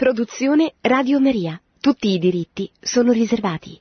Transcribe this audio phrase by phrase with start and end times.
[0.00, 1.60] Produzione Radio Maria.
[1.78, 3.78] Tutti i diritti sono riservati.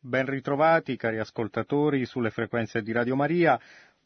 [0.00, 3.60] Ben ritrovati, cari ascoltatori, sulle frequenze di Radio Maria.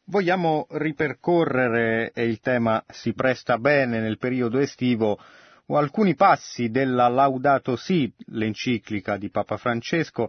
[0.06, 5.16] Vogliamo ripercorrere, e il tema si presta bene nel periodo estivo,
[5.68, 10.28] alcuni passi della Laudato Si, l'enciclica di Papa Francesco,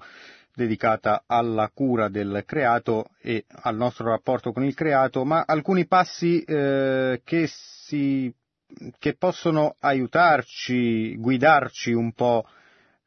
[0.53, 6.43] dedicata alla cura del creato e al nostro rapporto con il creato, ma alcuni passi
[6.43, 8.31] eh, che si
[8.97, 12.45] che possono aiutarci, guidarci un po'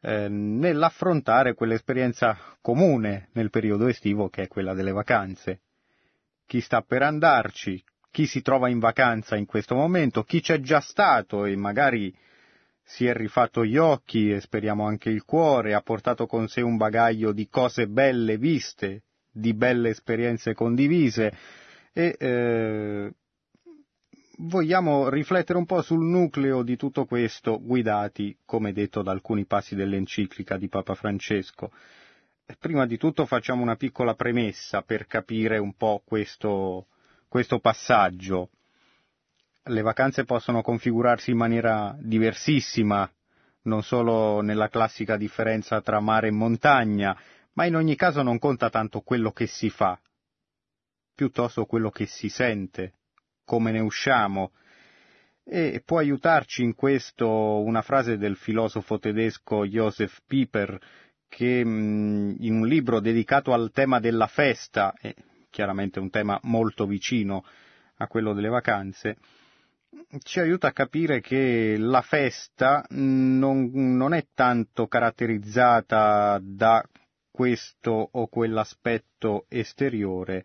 [0.00, 5.60] eh, nell'affrontare quell'esperienza comune nel periodo estivo che è quella delle vacanze.
[6.46, 10.80] Chi sta per andarci, chi si trova in vacanza in questo momento, chi c'è già
[10.80, 12.16] stato e magari
[12.82, 16.78] si è rifatto gli occhi e speriamo anche il cuore, ha portato con sé un
[16.78, 21.36] bagaglio di cose belle viste, di belle esperienze condivise
[21.92, 23.12] e eh,
[24.40, 29.74] vogliamo riflettere un po' sul nucleo di tutto questo, guidati, come detto, da alcuni passi
[29.74, 31.72] dell'enciclica di Papa Francesco.
[32.58, 36.86] Prima di tutto facciamo una piccola premessa per capire un po' questo,
[37.28, 38.50] questo passaggio.
[39.64, 43.10] Le vacanze possono configurarsi in maniera diversissima,
[43.62, 47.18] non solo nella classica differenza tra mare e montagna,
[47.52, 50.00] ma in ogni caso non conta tanto quello che si fa,
[51.14, 52.94] piuttosto quello che si sente,
[53.48, 54.52] come ne usciamo.
[55.42, 60.78] E può aiutarci in questo una frase del filosofo tedesco Joseph Pieper
[61.26, 65.14] che mm, in un libro dedicato al tema della festa, e
[65.48, 67.42] chiaramente un tema molto vicino
[67.96, 69.16] a quello delle vacanze,
[70.22, 76.86] ci aiuta a capire che la festa non, non è tanto caratterizzata da
[77.30, 80.44] questo o quell'aspetto esteriore,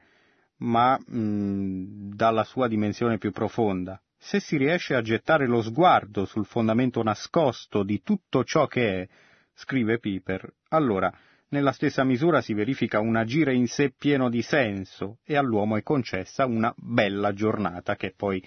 [0.64, 4.02] ma mh, dalla sua dimensione più profonda.
[4.18, 9.08] Se si riesce a gettare lo sguardo sul fondamento nascosto di tutto ciò che è,
[9.54, 11.14] scrive Piper, allora
[11.50, 15.84] nella stessa misura si verifica un agire in sé pieno di senso e all'uomo è
[15.84, 18.44] concessa una bella giornata, che è poi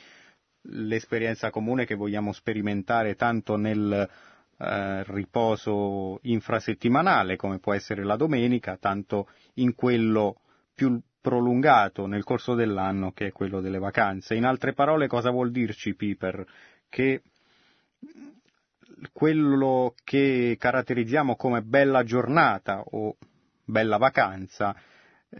[0.69, 4.09] l'esperienza comune che vogliamo sperimentare tanto nel
[4.59, 10.41] eh, riposo infrasettimanale, come può essere la domenica, tanto in quello
[10.75, 14.37] più prolungato nel corso dell'anno che è quello delle vacanze.
[14.37, 16.47] In altre parole cosa vuol dirci Piper?
[16.89, 17.23] Che
[19.13, 23.17] quello che caratterizziamo come bella giornata o
[23.65, 24.77] bella vacanza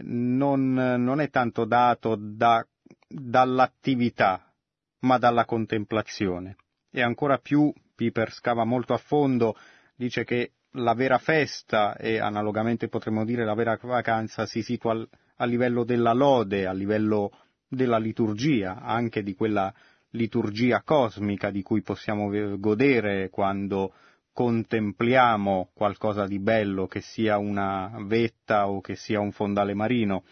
[0.01, 2.67] non, non è tanto dato da,
[3.07, 4.51] dall'attività,
[4.99, 6.57] ma dalla contemplazione.
[6.91, 9.55] E ancora più, Piper scava molto a fondo,
[9.95, 15.45] dice che la vera festa e analogamente potremmo dire la vera vacanza si situa a
[15.45, 17.31] livello della lode, a livello
[17.67, 19.73] della liturgia, anche di quella
[20.11, 23.93] liturgia cosmica di cui possiamo godere quando
[24.31, 30.23] contempliamo qualcosa di bello, che sia una vetta o che sia un fondale marino.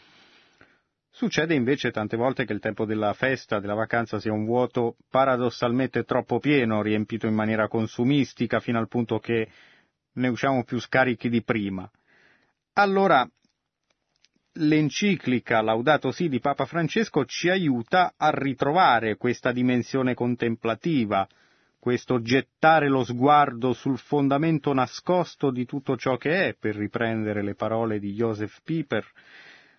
[1.09, 6.03] Succede invece tante volte che il tempo della festa, della vacanza sia un vuoto paradossalmente
[6.03, 9.47] troppo pieno, riempito in maniera consumistica, fino al punto che
[10.11, 11.89] ne usciamo più scarichi di prima.
[12.73, 13.27] Allora
[14.57, 21.27] l'enciclica Laudato Si di Papa Francesco ci aiuta a ritrovare questa dimensione contemplativa,
[21.79, 27.55] questo gettare lo sguardo sul fondamento nascosto di tutto ciò che è, per riprendere le
[27.55, 29.05] parole di Joseph Pieper,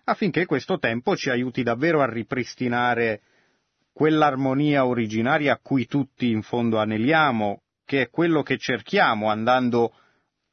[0.05, 3.21] affinché questo tempo ci aiuti davvero a ripristinare
[3.91, 9.93] quell'armonia originaria a cui tutti in fondo aneliamo, che è quello che cerchiamo andando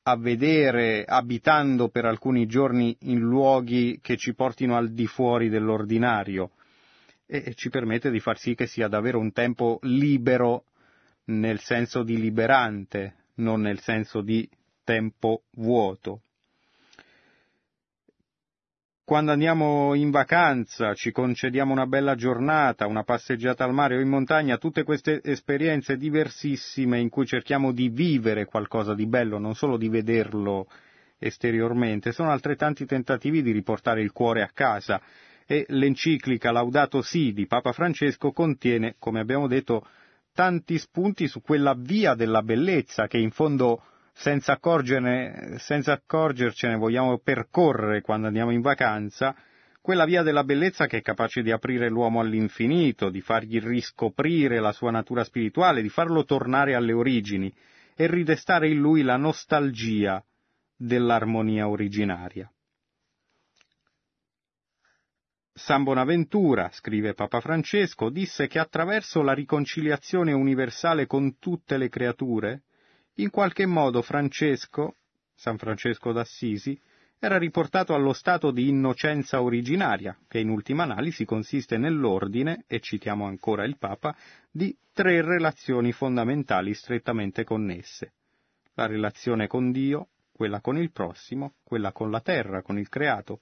[0.06, 6.50] a vedere abitando per alcuni giorni in luoghi che ci portino al di fuori dell'ordinario
[7.26, 10.65] e ci permette di far sì che sia davvero un tempo libero
[11.26, 14.47] nel senso di liberante, non nel senso di
[14.84, 16.21] tempo vuoto
[19.04, 24.09] quando andiamo in vacanza, ci concediamo una bella giornata, una passeggiata al mare o in
[24.09, 29.77] montagna, tutte queste esperienze diversissime in cui cerchiamo di vivere qualcosa di bello, non solo
[29.77, 30.68] di vederlo
[31.18, 35.01] esteriormente, sono altrettanti tentativi di riportare il cuore a casa.
[35.47, 39.86] E l'enciclica Laudato Si di Papa Francesco contiene, come abbiamo detto,
[40.33, 43.83] tanti spunti su quella via della bellezza che in fondo
[44.15, 44.59] senza,
[45.57, 49.34] senza accorgercene vogliamo percorrere quando andiamo in vacanza,
[49.83, 54.72] quella via della bellezza che è capace di aprire l'uomo all'infinito, di fargli riscoprire la
[54.72, 57.53] sua natura spirituale, di farlo tornare alle origini
[57.95, 60.25] e ridestare in lui la nostalgia
[60.75, 62.51] dell'armonia originaria.
[65.53, 72.63] San Bonaventura, scrive Papa Francesco, disse che attraverso la riconciliazione universale con tutte le creature,
[73.16, 74.97] in qualche modo Francesco,
[75.34, 76.78] San Francesco d'Assisi,
[77.19, 83.25] era riportato allo stato di innocenza originaria, che in ultima analisi consiste nell'ordine, e citiamo
[83.27, 84.15] ancora il Papa,
[84.51, 88.13] di tre relazioni fondamentali strettamente connesse.
[88.75, 93.41] La relazione con Dio, quella con il prossimo, quella con la terra, con il creato.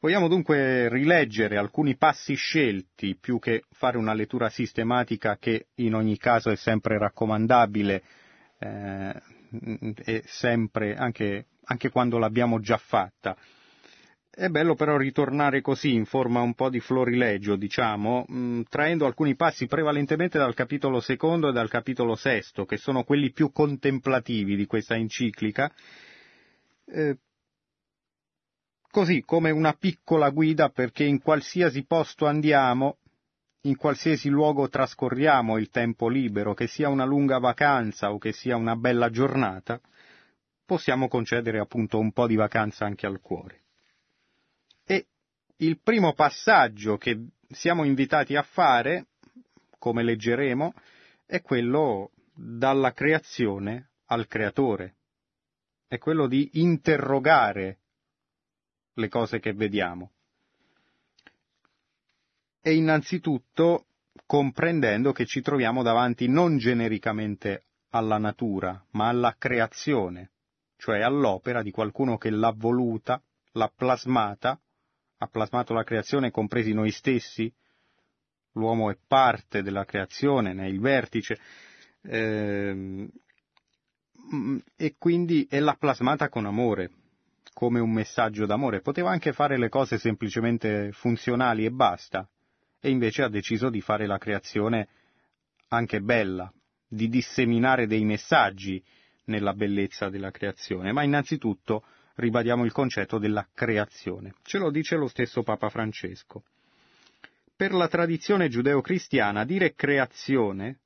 [0.00, 6.16] Vogliamo dunque rileggere alcuni passi scelti più che fare una lettura sistematica che in ogni
[6.18, 8.02] caso è sempre raccomandabile
[8.60, 9.22] eh,
[10.04, 13.36] e sempre anche, anche quando l'abbiamo già fatta.
[14.30, 19.04] È bello però ritornare così in forma un po' di florilegio, diciamo, mh, mm, traendo
[19.04, 24.54] alcuni passi prevalentemente dal capitolo secondo e dal capitolo sesto, che sono quelli più contemplativi
[24.54, 25.72] di questa enciclica,
[26.86, 27.16] eh,
[28.90, 32.98] così come una piccola guida perché in qualsiasi posto andiamo,
[33.62, 38.56] in qualsiasi luogo trascorriamo il tempo libero, che sia una lunga vacanza o che sia
[38.56, 39.80] una bella giornata,
[40.64, 43.62] possiamo concedere appunto un po' di vacanza anche al cuore
[45.58, 49.06] il primo passaggio che siamo invitati a fare,
[49.78, 50.74] come leggeremo,
[51.26, 54.94] è quello dalla creazione al creatore.
[55.88, 57.78] È quello di interrogare
[58.98, 60.12] le cose che vediamo.
[62.60, 63.86] E innanzitutto
[64.26, 70.30] comprendendo che ci troviamo davanti non genericamente alla natura, ma alla creazione,
[70.76, 73.22] cioè all'opera di qualcuno che l'ha voluta,
[73.52, 74.60] l'ha plasmata
[75.18, 77.52] ha plasmato la creazione, compresi noi stessi.
[78.52, 81.38] L'uomo è parte della creazione, ne è il vertice,
[82.02, 83.08] ehm,
[84.76, 86.90] e quindi è l'ha plasmata con amore,
[87.58, 88.82] come un messaggio d'amore.
[88.82, 92.24] Poteva anche fare le cose semplicemente funzionali e basta,
[92.80, 94.86] e invece ha deciso di fare la creazione
[95.70, 96.52] anche bella,
[96.86, 98.80] di disseminare dei messaggi
[99.24, 101.82] nella bellezza della creazione, ma innanzitutto
[102.14, 104.34] ribadiamo il concetto della creazione.
[104.42, 106.44] Ce lo dice lo stesso Papa Francesco.
[107.56, 110.78] Per la tradizione giudeo-cristiana dire creazione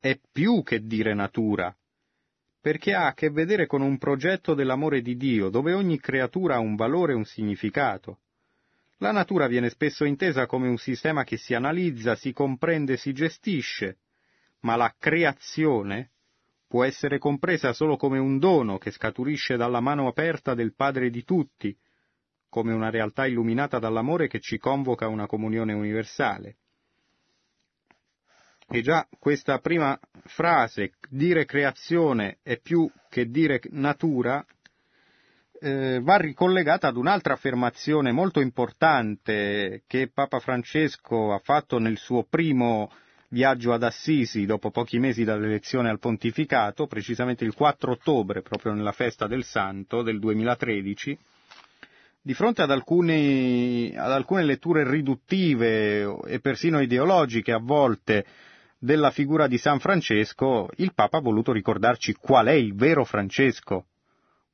[0.00, 1.76] è più che dire natura,
[2.64, 6.60] perché ha a che vedere con un progetto dell'amore di Dio, dove ogni creatura ha
[6.60, 8.20] un valore e un significato.
[9.00, 13.98] La natura viene spesso intesa come un sistema che si analizza, si comprende, si gestisce,
[14.60, 16.12] ma la creazione
[16.66, 21.22] può essere compresa solo come un dono che scaturisce dalla mano aperta del Padre di
[21.22, 21.76] tutti,
[22.48, 26.56] come una realtà illuminata dall'amore che ci convoca a una comunione universale.
[28.68, 34.44] E già questa prima frase, dire creazione è più che dire natura,
[35.60, 42.24] eh, va ricollegata ad un'altra affermazione molto importante che Papa Francesco ha fatto nel suo
[42.24, 42.90] primo
[43.28, 48.92] viaggio ad Assisi dopo pochi mesi dall'elezione al pontificato, precisamente il 4 ottobre, proprio nella
[48.92, 51.18] festa del Santo del 2013,
[52.22, 58.24] di fronte ad, alcuni, ad alcune letture riduttive e persino ideologiche a volte
[58.84, 63.86] della figura di San Francesco, il Papa ha voluto ricordarci qual è il vero Francesco,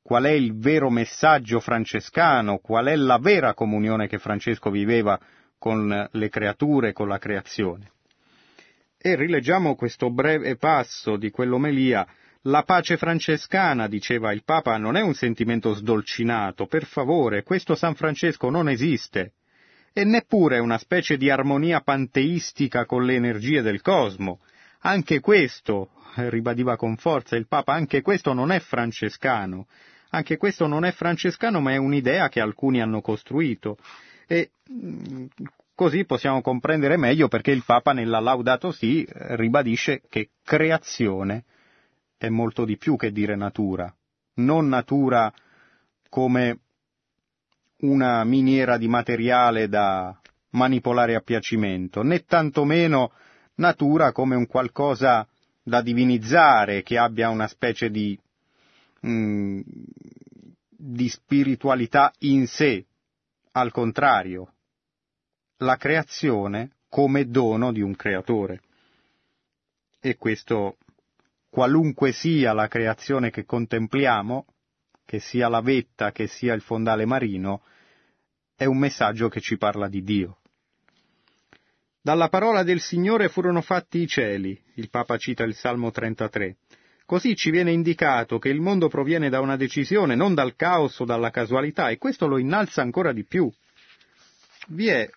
[0.01, 5.19] qual è il vero messaggio francescano, qual è la vera comunione che Francesco viveva
[5.57, 7.91] con le creature, con la creazione.
[8.97, 12.07] E rileggiamo questo breve passo di quell'omelia.
[12.43, 17.95] La pace francescana, diceva il Papa, non è un sentimento sdolcinato, per favore, questo San
[17.95, 19.33] Francesco non esiste.
[19.93, 24.39] E neppure una specie di armonia panteistica con le energie del cosmo.
[24.81, 29.67] Anche questo, ribadiva con forza il Papa, anche questo non è francescano.
[30.11, 33.77] Anche questo non è francescano, ma è un'idea che alcuni hanno costruito.
[34.27, 34.51] E
[35.81, 41.45] Così possiamo comprendere meglio perché il Papa nella Laudato Si eh, ribadisce che creazione
[42.17, 43.91] è molto di più che dire natura,
[44.35, 45.33] non natura
[46.07, 46.59] come
[47.81, 50.19] una miniera di materiale da
[50.51, 53.11] manipolare a piacimento, né tantomeno
[53.55, 55.27] natura come un qualcosa
[55.63, 58.17] da divinizzare, che abbia una specie di,
[59.05, 59.61] mm,
[60.67, 62.85] di spiritualità in sé.
[63.53, 64.53] Al contrario,
[65.57, 68.61] la creazione come dono di un creatore.
[69.99, 70.77] E questo,
[71.49, 74.45] qualunque sia la creazione che contempliamo,
[75.05, 77.61] che sia la vetta, che sia il fondale marino,
[78.61, 80.37] è un messaggio che ci parla di Dio.
[81.99, 86.57] Dalla parola del Signore furono fatti i cieli, il Papa cita il Salmo 33.
[87.07, 91.05] Così ci viene indicato che il mondo proviene da una decisione, non dal caos o
[91.05, 93.51] dalla casualità, e questo lo innalza ancora di più.
[94.67, 95.09] Vi è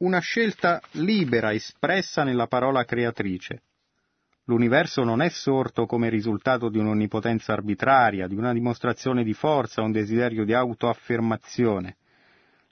[0.00, 3.62] una scelta libera espressa nella parola creatrice.
[4.44, 9.90] L'universo non è sorto come risultato di un'onnipotenza arbitraria, di una dimostrazione di forza, un
[9.90, 11.96] desiderio di autoaffermazione.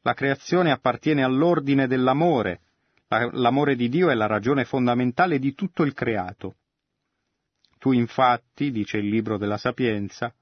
[0.02, 2.60] La creazione appartiene all'ordine dell'amore.
[3.08, 6.56] L'amore di Dio è la ragione fondamentale di tutto il creato.
[7.78, 10.34] Tu infatti, dice il libro della Sapienza,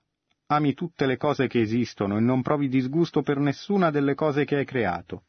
[0.46, 4.56] ami tutte le cose che esistono e non provi disgusto per nessuna delle cose che
[4.56, 5.24] hai creato.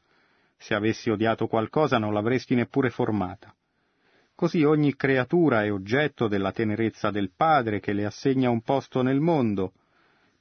[0.58, 3.54] Se avessi odiato qualcosa non l'avresti neppure formata.
[4.34, 9.20] Così ogni creatura è oggetto della tenerezza del Padre che le assegna un posto nel
[9.20, 9.74] mondo,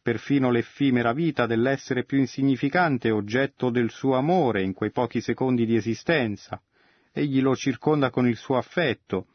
[0.03, 5.77] perfino l'effimera vita dell'essere più insignificante oggetto del suo amore in quei pochi secondi di
[5.77, 6.61] esistenza.
[7.13, 9.27] Egli lo circonda con il suo affetto.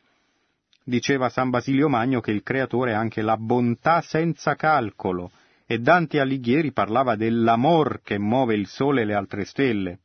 [0.84, 5.32] Diceva San Basilio Magno che il creatore è anche la bontà senza calcolo,
[5.68, 10.00] e Dante Alighieri parlava dell'amor che muove il sole e le altre stelle.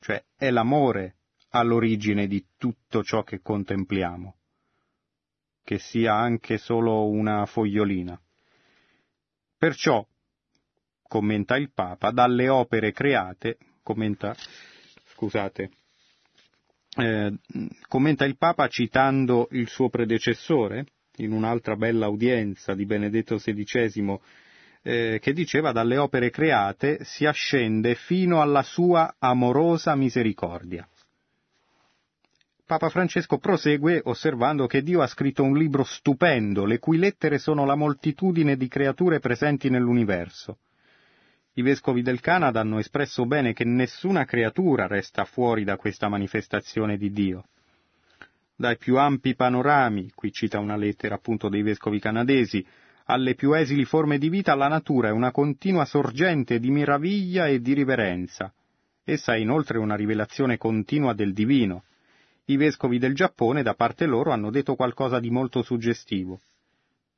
[0.00, 1.16] Cioè è l'amore
[1.50, 4.36] all'origine di tutto ciò che contempliamo,
[5.64, 8.20] che sia anche solo una fogliolina.
[9.62, 10.04] Perciò,
[11.04, 14.34] commenta il Papa, dalle opere create, commenta,
[15.14, 15.70] scusate,
[16.96, 17.32] eh,
[17.86, 20.86] commenta il Papa citando il suo predecessore,
[21.18, 24.18] in un'altra bella udienza di Benedetto XVI,
[24.82, 30.88] eh, che diceva dalle opere create si ascende fino alla sua amorosa misericordia.
[32.64, 37.64] Papa Francesco prosegue osservando che Dio ha scritto un libro stupendo, le cui lettere sono
[37.64, 40.58] la moltitudine di creature presenti nell'universo.
[41.54, 46.96] I vescovi del Canada hanno espresso bene che nessuna creatura resta fuori da questa manifestazione
[46.96, 47.44] di Dio.
[48.56, 52.64] Dai più ampi panorami, qui cita una lettera appunto dei vescovi canadesi,
[53.06, 57.60] alle più esili forme di vita, la natura è una continua sorgente di meraviglia e
[57.60, 58.54] di riverenza.
[59.04, 61.82] Essa è inoltre una rivelazione continua del divino
[62.46, 66.40] i vescovi del Giappone, da parte loro, hanno detto qualcosa di molto suggestivo.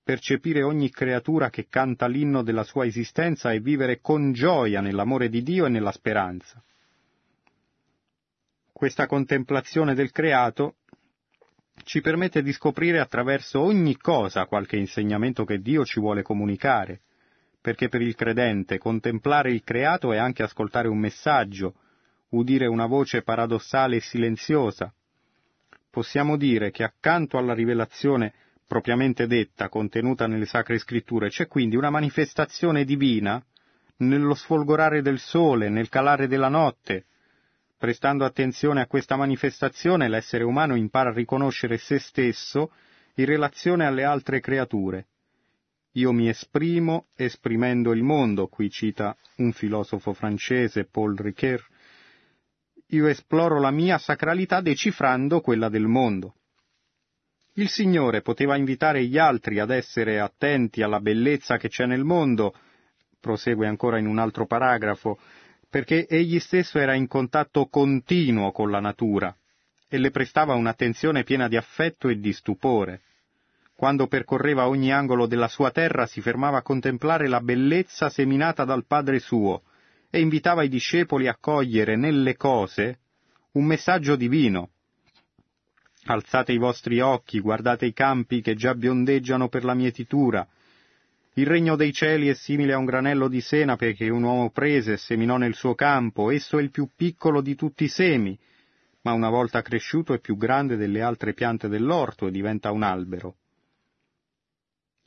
[0.02, 5.42] Percepire ogni creatura che canta l'inno della sua esistenza e vivere con gioia nell'amore di
[5.42, 6.62] Dio e nella speranza.
[8.70, 10.76] Questa contemplazione del creato
[11.84, 17.00] ci permette di scoprire attraverso ogni cosa qualche insegnamento che Dio ci vuole comunicare,
[17.60, 21.76] perché per il credente contemplare il creato è anche ascoltare un messaggio,
[22.30, 24.92] udire una voce paradossale e silenziosa,
[25.94, 28.32] possiamo dire che accanto alla rivelazione
[28.66, 33.40] propriamente detta contenuta nelle sacre scritture c'è quindi una manifestazione divina
[33.98, 37.04] nello sfolgorare del sole, nel calare della notte.
[37.78, 42.72] Prestando attenzione a questa manifestazione l'essere umano impara a riconoscere se stesso
[43.14, 45.06] in relazione alle altre creature.
[45.92, 51.64] Io mi esprimo esprimendo il mondo, qui cita un filosofo francese, Paul Ricoeur,
[52.88, 56.34] io esploro la mia sacralità decifrando quella del mondo.
[57.54, 62.54] Il Signore poteva invitare gli altri ad essere attenti alla bellezza che c'è nel mondo,
[63.20, 65.18] prosegue ancora in un altro paragrafo,
[65.70, 69.34] perché egli stesso era in contatto continuo con la natura
[69.88, 73.02] e le prestava un'attenzione piena di affetto e di stupore.
[73.76, 78.84] Quando percorreva ogni angolo della sua terra si fermava a contemplare la bellezza seminata dal
[78.86, 79.62] Padre suo,
[80.14, 83.00] e invitava i discepoli a cogliere nelle cose
[83.54, 84.68] un messaggio divino.
[86.04, 90.46] Alzate i vostri occhi, guardate i campi che già biondeggiano per la mietitura.
[91.32, 94.92] Il regno dei cieli è simile a un granello di senape che un uomo prese
[94.92, 98.38] e seminò nel suo campo, esso è il più piccolo di tutti i semi,
[99.02, 103.38] ma una volta cresciuto è più grande delle altre piante dell'orto e diventa un albero.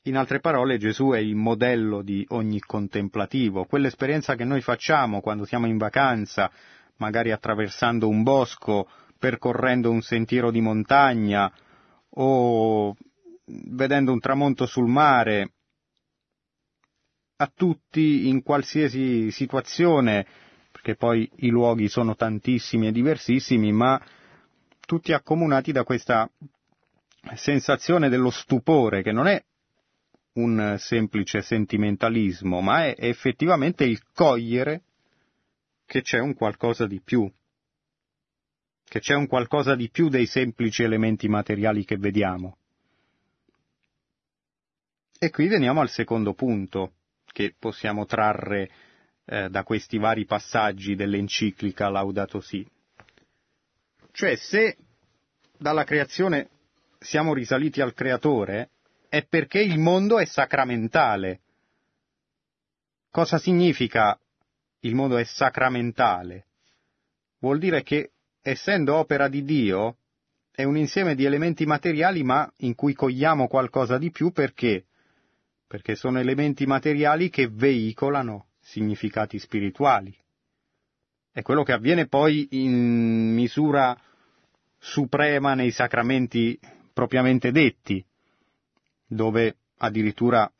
[0.07, 5.43] In altre parole, Gesù è il modello di ogni contemplativo, quell'esperienza che noi facciamo quando
[5.43, 6.49] siamo in vacanza,
[6.95, 8.87] magari attraversando un bosco,
[9.19, 11.51] percorrendo un sentiero di montagna
[12.11, 12.95] o
[13.43, 15.51] vedendo un tramonto sul mare.
[17.35, 20.25] A tutti, in qualsiasi situazione,
[20.71, 24.01] perché poi i luoghi sono tantissimi e diversissimi, ma
[24.79, 26.29] tutti accomunati da questa
[27.35, 29.43] sensazione dello stupore, che non è
[30.37, 34.81] un semplice sentimentalismo, ma è effettivamente il cogliere
[35.85, 37.31] che c'è un qualcosa di più,
[38.83, 42.57] che c'è un qualcosa di più dei semplici elementi materiali che vediamo.
[45.19, 46.93] E qui veniamo al secondo punto
[47.25, 48.69] che possiamo trarre
[49.25, 52.65] eh, da questi vari passaggi dell'enciclica Laudato Si.
[54.11, 54.77] Cioè se
[55.57, 56.49] dalla creazione
[56.99, 58.69] siamo risaliti al creatore,
[59.09, 61.41] è perché il mondo è sacramentale.
[63.09, 64.19] Cosa significa
[64.81, 66.45] il mondo è sacramentale?
[67.39, 68.11] Vuol dire che,
[68.41, 69.97] essendo opera di Dio,
[70.51, 74.85] è un insieme di elementi materiali ma in cui cogliamo qualcosa di più perché?
[75.67, 80.15] Perché sono elementi materiali che veicolano significati spirituali.
[81.31, 83.95] È quello che avviene poi in misura
[84.79, 86.59] suprema nei sacramenti
[86.93, 88.03] propriamente detti,
[89.07, 90.51] dove addirittura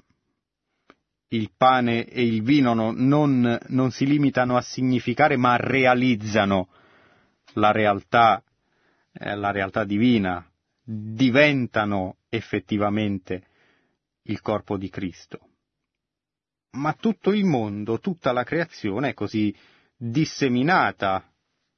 [1.30, 6.70] il pane e il vino non, non, si limitano a significare ma realizzano
[7.54, 8.42] la realtà,
[9.12, 10.46] eh, la realtà divina,
[10.82, 13.48] diventano effettivamente
[14.24, 15.40] il corpo di Cristo.
[16.72, 19.54] Ma tutto il mondo, tutta la creazione è così
[19.98, 21.30] disseminata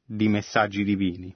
[0.03, 1.35] di messaggi divini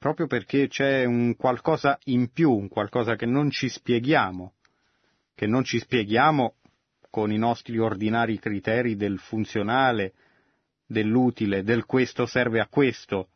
[0.00, 4.54] proprio perché c'è un qualcosa in più, un qualcosa che non ci spieghiamo,
[5.34, 6.54] che non ci spieghiamo
[7.10, 10.14] con i nostri ordinari criteri del funzionale,
[10.86, 13.28] dell'utile, del questo serve a questo.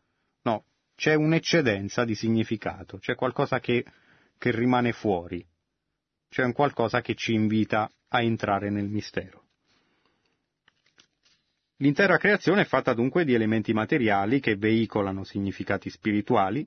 [0.44, 0.64] No,
[0.96, 3.84] c'è un'eccedenza di significato, c'è qualcosa che,
[4.38, 5.46] che rimane fuori,
[6.30, 9.43] c'è un qualcosa che ci invita a entrare nel mistero.
[11.84, 16.66] L'intera creazione è fatta dunque di elementi materiali che veicolano significati spirituali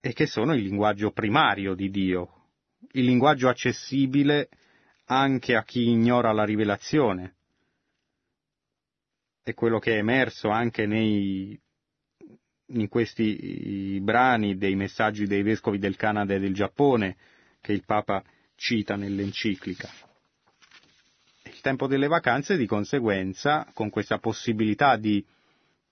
[0.00, 2.50] e che sono il linguaggio primario di Dio,
[2.92, 4.48] il linguaggio accessibile
[5.06, 7.34] anche a chi ignora la rivelazione.
[9.42, 11.60] È quello che è emerso anche nei,
[12.66, 17.16] in questi brani dei messaggi dei vescovi del Canada e del Giappone
[17.60, 18.22] che il Papa
[18.54, 20.06] cita nell'enciclica
[21.48, 25.24] il tempo delle vacanze di conseguenza, con questa possibilità di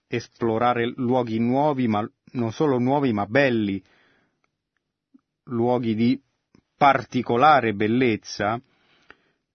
[0.09, 3.83] esplorare luoghi nuovi, ma non solo nuovi, ma belli,
[5.45, 6.21] luoghi di
[6.77, 8.61] particolare bellezza,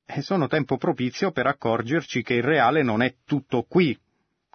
[0.06, 3.98] eh, sono tempo propizio per accorgerci che il reale non è tutto qui,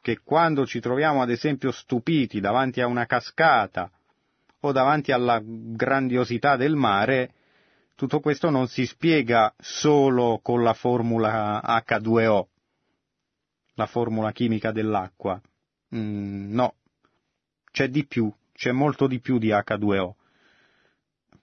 [0.00, 3.90] che quando ci troviamo ad esempio stupiti davanti a una cascata
[4.60, 7.32] o davanti alla grandiosità del mare,
[7.96, 12.46] tutto questo non si spiega solo con la formula H2O,
[13.74, 15.40] la formula chimica dell'acqua.
[15.94, 16.74] Mm, no,
[17.72, 20.12] c'è di più, c'è molto di più di H2O,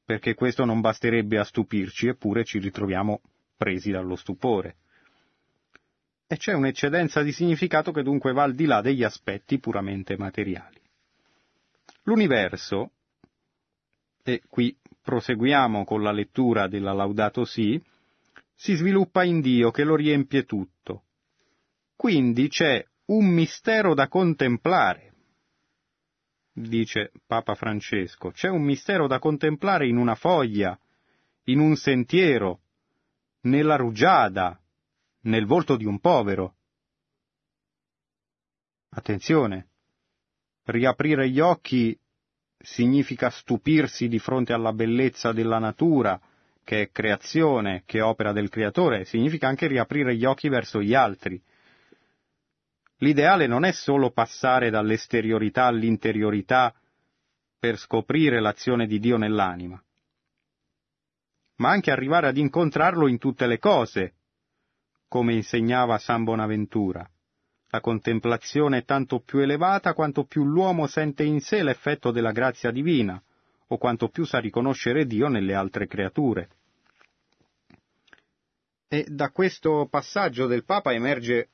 [0.05, 3.21] perché questo non basterebbe a stupirci, eppure ci ritroviamo
[3.57, 4.75] presi dallo stupore.
[6.27, 10.79] E c'è un'eccedenza di significato che dunque va al di là degli aspetti puramente materiali.
[12.03, 12.91] L'universo,
[14.21, 17.81] e qui proseguiamo con la lettura della Laudato Si,
[18.55, 21.03] si sviluppa in Dio che lo riempie tutto.
[21.95, 25.13] Quindi c'è un mistero da contemplare,
[26.53, 30.79] dice Papa Francesco, c'è un mistero da contemplare in una foglia,
[31.45, 32.61] in un sentiero,
[33.41, 34.57] nella rugiada,
[35.23, 36.55] nel volto di un povero.
[38.89, 39.67] Attenzione,
[40.65, 41.97] riaprire gli occhi
[42.63, 46.19] significa stupirsi di fronte alla bellezza della natura,
[46.63, 50.93] che è creazione, che è opera del creatore, significa anche riaprire gli occhi verso gli
[50.93, 51.39] altri.
[52.99, 56.73] L'ideale non è solo passare dall'esteriorità all'interiorità
[57.59, 59.81] per scoprire l'azione di Dio nell'anima,
[61.57, 64.13] ma anche arrivare ad incontrarlo in tutte le cose,
[65.09, 67.05] come insegnava San Bonaventura.
[67.73, 72.69] La contemplazione è tanto più elevata quanto più l'uomo sente in sé l'effetto della grazia
[72.69, 73.19] divina,
[73.69, 76.49] o quanto più sa riconoscere Dio nelle altre creature.
[78.87, 81.49] E da questo passaggio del Papa emerge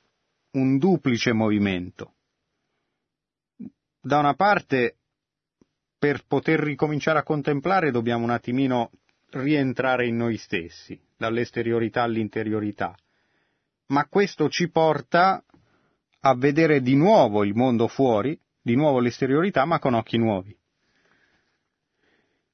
[0.51, 2.15] un duplice movimento.
[4.01, 4.97] Da una parte,
[5.97, 8.91] per poter ricominciare a contemplare dobbiamo un attimino
[9.29, 12.93] rientrare in noi stessi, dall'esteriorità all'interiorità,
[13.85, 15.41] ma questo ci porta
[16.21, 20.55] a vedere di nuovo il mondo fuori, di nuovo l'esteriorità, ma con occhi nuovi.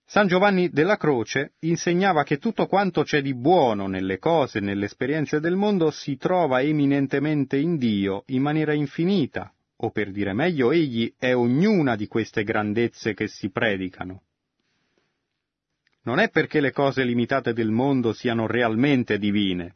[0.07, 5.39] San Giovanni della Croce insegnava che tutto quanto c'è di buono nelle cose, nelle esperienze
[5.39, 11.11] del mondo, si trova eminentemente in Dio in maniera infinita, o per dire meglio, egli
[11.17, 14.21] è ognuna di queste grandezze che si predicano.
[16.03, 19.75] Non è perché le cose limitate del mondo siano realmente divine,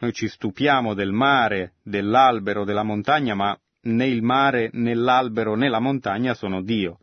[0.00, 5.68] noi ci stupiamo del mare, dell'albero, della montagna, ma né il mare, né l'albero, né
[5.68, 7.00] la montagna sono Dio.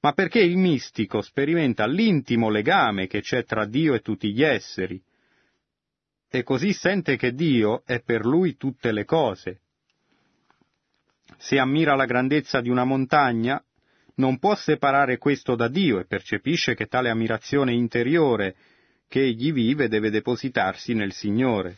[0.00, 5.02] Ma perché il mistico sperimenta l'intimo legame che c'è tra Dio e tutti gli esseri,
[6.28, 9.60] e così sente che Dio è per lui tutte le cose.
[11.38, 13.62] Se ammira la grandezza di una montagna,
[14.16, 18.54] non può separare questo da Dio e percepisce che tale ammirazione interiore
[19.08, 21.76] che egli vive deve depositarsi nel Signore.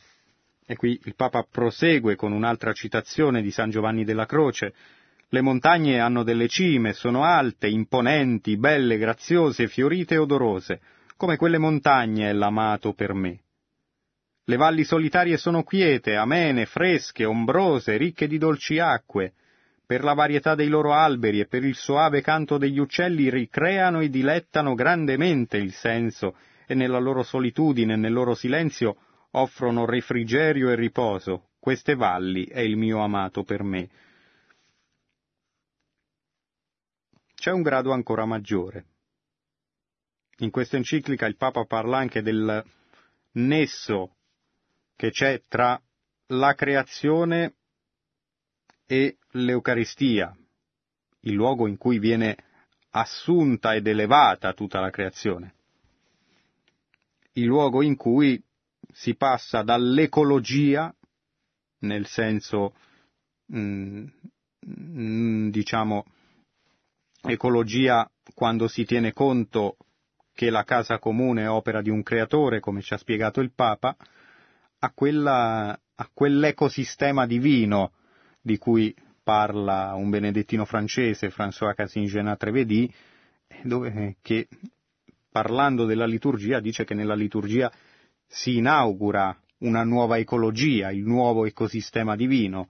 [0.67, 4.75] E qui il Papa prosegue con un'altra citazione di San Giovanni della Croce.
[5.31, 10.81] Le montagne hanno delle cime, sono alte, imponenti, belle, graziose, fiorite e odorose,
[11.17, 13.41] come quelle montagne è l'amato per me.
[14.45, 19.35] Le valli solitarie sono quiete, amene, fresche, ombrose, ricche di dolci acque.
[19.87, 24.09] Per la varietà dei loro alberi e per il soave canto degli uccelli ricreano e
[24.09, 26.35] dilettano grandemente il senso
[26.71, 28.99] e nella loro solitudine nel loro silenzio
[29.31, 31.49] offrono refrigerio e riposo.
[31.59, 33.89] Queste valli è il mio amato per me.
[37.35, 38.85] C'è un grado ancora maggiore.
[40.41, 42.63] In questa enciclica il Papa parla anche del
[43.33, 44.17] nesso
[44.95, 45.81] che c'è tra
[46.27, 47.55] la creazione
[48.85, 50.37] e l'Eucaristia,
[51.21, 52.37] il luogo in cui viene
[52.91, 55.55] assunta ed elevata tutta la creazione,
[57.39, 58.43] il luogo in cui
[58.93, 60.93] si passa dall'ecologia,
[61.81, 62.75] nel senso,
[63.55, 64.07] mm,
[64.69, 66.05] mm, diciamo,
[67.23, 69.77] ecologia quando si tiene conto
[70.33, 73.97] che la casa comune è opera di un creatore, come ci ha spiegato il Papa,
[74.81, 77.93] a, quella, a quell'ecosistema divino
[78.41, 82.93] di cui parla un benedettino francese, François Casingena Trevedi,
[84.23, 84.49] che
[85.31, 87.71] parlando della liturgia dice che nella liturgia
[88.27, 92.69] si inaugura una nuova ecologia, il nuovo ecosistema divino,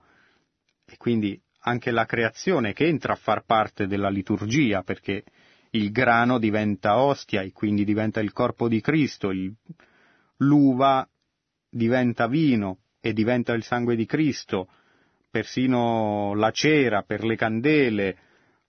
[0.85, 5.23] e quindi anche la creazione che entra a far parte della liturgia, perché
[5.71, 9.53] il grano diventa ostia e quindi diventa il corpo di Cristo, il,
[10.37, 11.07] l'uva
[11.69, 14.67] diventa vino e diventa il sangue di Cristo,
[15.29, 18.17] persino la cera per le candele,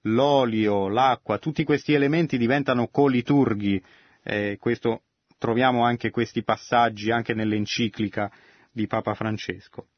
[0.02, 3.82] l'olio, l'acqua, tutti questi elementi diventano coliturghi.
[4.22, 5.02] Eh, questo,
[5.38, 8.30] troviamo anche questi passaggi anche nell'enciclica
[8.70, 9.88] di Papa Francesco,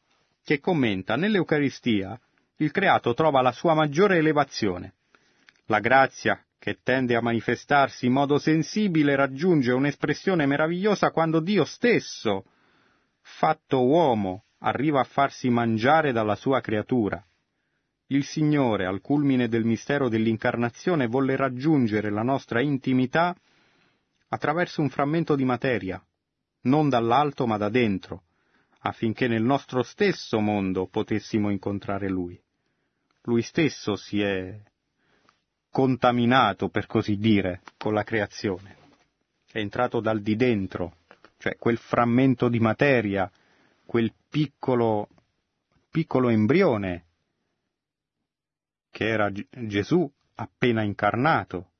[0.44, 2.18] che commenta nell'Eucaristia
[2.56, 4.94] il creato trova la sua maggiore elevazione.
[5.66, 12.44] La grazia, che tende a manifestarsi in modo sensibile, raggiunge un'espressione meravigliosa quando Dio stesso
[13.20, 17.24] fatto uomo, arriva a farsi mangiare dalla sua creatura.
[18.06, 23.34] Il Signore, al culmine del mistero dell'incarnazione, volle raggiungere la nostra intimità
[24.28, 26.02] attraverso un frammento di materia,
[26.62, 28.24] non dall'alto ma da dentro,
[28.80, 32.38] affinché nel nostro stesso mondo potessimo incontrare Lui.
[33.22, 34.60] Lui stesso si è
[35.70, 38.76] contaminato, per così dire, con la creazione.
[39.50, 40.96] È entrato dal di dentro,
[41.38, 43.30] cioè quel frammento di materia,
[43.84, 45.08] quel piccolo,
[45.90, 47.04] piccolo embrione
[48.92, 51.70] che era Gesù appena incarnato,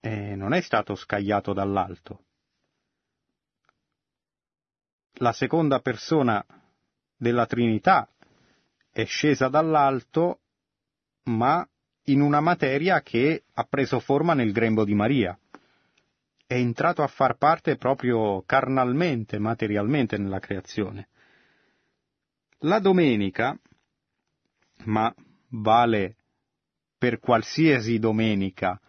[0.00, 2.24] e non è stato scagliato dall'alto.
[5.14, 6.44] La seconda persona
[7.16, 8.08] della Trinità
[8.90, 10.40] è scesa dall'alto,
[11.24, 11.66] ma
[12.08, 15.36] in una materia che ha preso forma nel grembo di Maria
[16.46, 21.08] è entrato a far parte proprio carnalmente, materialmente nella creazione.
[22.60, 23.58] La domenica,
[24.84, 25.12] ma
[25.48, 26.16] vale
[26.98, 28.80] per qualsiasi domenica,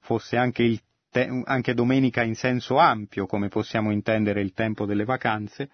[0.00, 5.70] fosse anche, te- anche domenica in senso ampio, come possiamo intendere il tempo delle vacanze,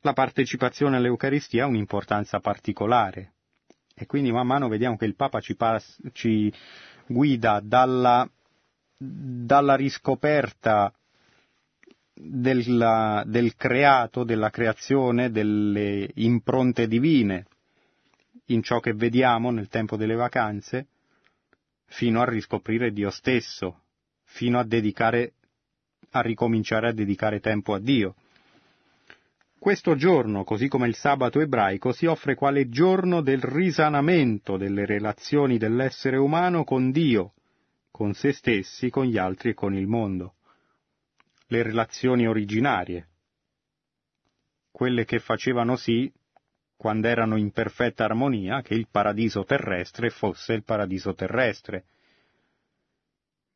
[0.00, 3.32] la partecipazione all'Eucaristia ha un'importanza particolare.
[3.94, 6.52] E quindi man mano vediamo che il Papa ci, pas- ci
[7.06, 8.28] guida dalla
[9.02, 10.92] dalla riscoperta
[12.12, 17.46] del, del creato, della creazione, delle impronte divine
[18.50, 20.88] in ciò che vediamo nel tempo delle vacanze,
[21.86, 23.82] fino a riscoprire Dio stesso,
[24.24, 25.34] fino a dedicare,
[26.10, 28.14] a ricominciare a dedicare tempo a Dio.
[29.58, 35.58] Questo giorno, così come il sabato ebraico, si offre quale giorno del risanamento delle relazioni
[35.58, 37.34] dell'essere umano con Dio,
[37.90, 40.34] con se stessi, con gli altri e con il mondo.
[41.48, 43.08] Le relazioni originarie,
[44.70, 46.10] quelle che facevano sì,
[46.80, 51.84] quando erano in perfetta armonia, che il paradiso terrestre fosse il paradiso terrestre,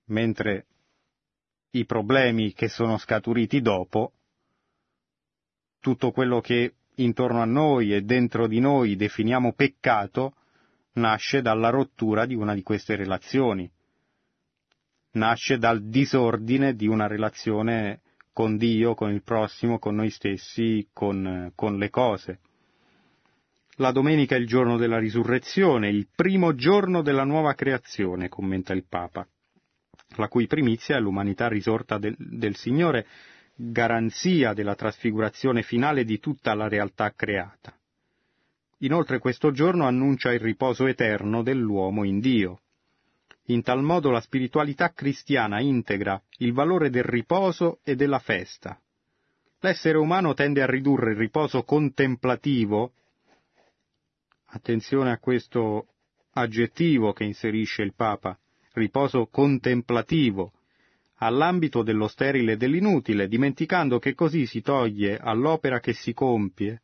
[0.09, 0.67] mentre
[1.71, 4.13] i problemi che sono scaturiti dopo,
[5.81, 10.35] tutto quello che intorno a noi e dentro di noi definiamo peccato,
[10.97, 13.67] nasce dalla rottura di una di queste relazioni,
[15.13, 18.03] nasce dal disordine di una relazione
[18.35, 22.41] con Dio, con il prossimo, con noi stessi, con, con le cose.
[23.79, 28.85] La domenica è il giorno della risurrezione, il primo giorno della nuova creazione, commenta il
[28.89, 29.27] Papa,
[30.17, 33.05] la cui primizia è l'umanità risorta del, del Signore,
[33.57, 37.77] garanzia della trasfigurazione finale di tutta la realtà creata.
[38.79, 42.61] Inoltre questo giorno annuncia il riposo eterno dell'uomo in Dio.
[43.47, 48.79] In tal modo la spiritualità cristiana integra il valore del riposo e della festa.
[49.61, 52.93] L'essere umano tende a ridurre il riposo contemplativo,
[54.55, 55.89] attenzione a questo
[56.33, 58.39] aggettivo che inserisce il Papa,
[58.75, 60.53] riposo contemplativo,
[61.19, 66.83] all'ambito dello sterile e dell'inutile, dimenticando che così si toglie all'opera che si compie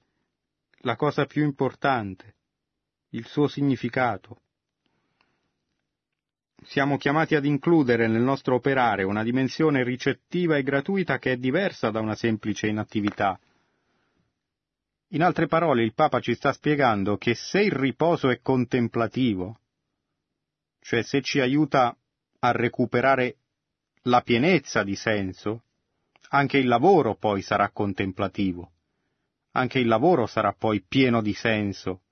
[0.82, 2.34] la cosa più importante,
[3.10, 4.40] il suo significato.
[6.62, 11.90] Siamo chiamati ad includere nel nostro operare una dimensione ricettiva e gratuita che è diversa
[11.90, 13.38] da una semplice inattività.
[15.12, 19.58] In altre parole, il Papa ci sta spiegando che se il riposo è contemplativo,
[20.80, 21.96] cioè se ci aiuta
[22.38, 23.36] a recuperare
[24.02, 25.64] la pienezza di senso,
[26.28, 28.70] anche il lavoro poi sarà contemplativo,
[29.52, 32.02] anche il lavoro sarà poi pieno di senso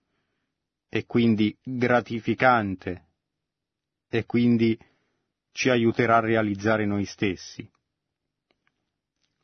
[0.88, 3.06] e quindi gratificante
[4.08, 4.76] e quindi
[5.52, 7.70] ci aiuterà a realizzare noi stessi.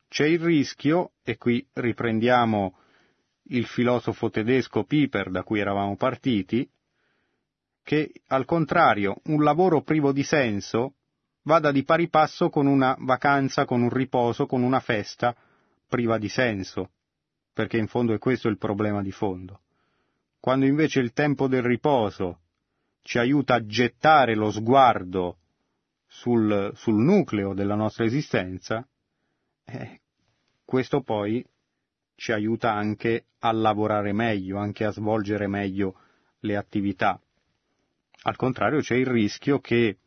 [0.09, 2.79] C'è il rischio, e qui riprendiamo
[3.49, 6.67] il filosofo tedesco Piper da cui eravamo partiti,
[7.83, 10.95] che al contrario un lavoro privo di senso
[11.43, 15.35] vada di pari passo con una vacanza, con un riposo, con una festa
[15.87, 16.89] priva di senso,
[17.53, 19.61] perché in fondo è questo il problema di fondo.
[20.39, 22.39] Quando invece il tempo del riposo
[23.01, 25.37] ci aiuta a gettare lo sguardo
[26.07, 28.87] sul, sul nucleo della nostra esistenza,
[29.65, 30.01] eh,
[30.65, 31.45] questo poi
[32.15, 35.99] ci aiuta anche a lavorare meglio, anche a svolgere meglio
[36.39, 37.19] le attività.
[38.23, 39.97] Al contrario c'è il rischio che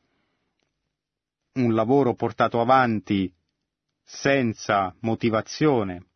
[1.52, 3.32] un lavoro portato avanti
[4.02, 6.06] senza motivazione,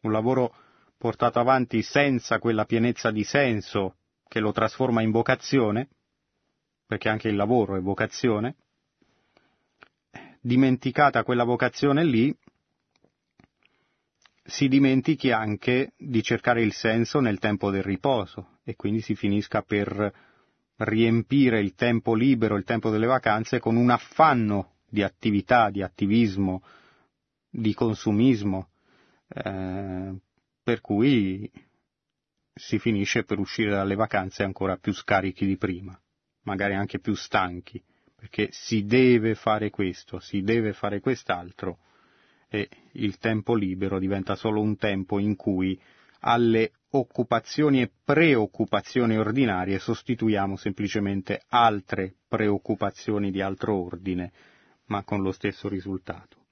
[0.00, 0.54] un lavoro
[0.96, 5.88] portato avanti senza quella pienezza di senso che lo trasforma in vocazione,
[6.86, 8.56] perché anche il lavoro è vocazione,
[10.40, 12.34] dimenticata quella vocazione lì,
[14.48, 19.60] si dimentichi anche di cercare il senso nel tempo del riposo e quindi si finisca
[19.60, 20.10] per
[20.76, 26.62] riempire il tempo libero, il tempo delle vacanze con un affanno di attività, di attivismo,
[27.50, 28.70] di consumismo,
[29.28, 30.14] eh,
[30.62, 31.50] per cui
[32.54, 35.98] si finisce per uscire dalle vacanze ancora più scarichi di prima,
[36.44, 37.82] magari anche più stanchi,
[38.16, 41.80] perché si deve fare questo, si deve fare quest'altro
[42.48, 45.78] e il tempo libero diventa solo un tempo in cui
[46.20, 54.32] alle occupazioni e preoccupazioni ordinarie sostituiamo semplicemente altre preoccupazioni di altro ordine,
[54.86, 56.46] ma con lo stesso risultato.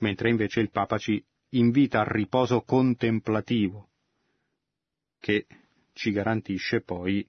[0.00, 3.88] Mentre invece il Papa ci invita al riposo contemplativo,
[5.18, 5.46] che
[5.92, 7.26] ci garantisce poi,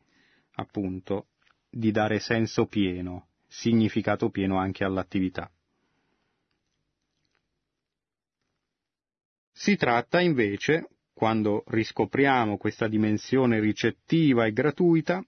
[0.55, 1.27] appunto,
[1.69, 5.49] di dare senso pieno, significato pieno anche all'attività.
[9.57, 15.23] Si tratta invece, quando riscopriamo questa dimensione ricettiva e gratuita,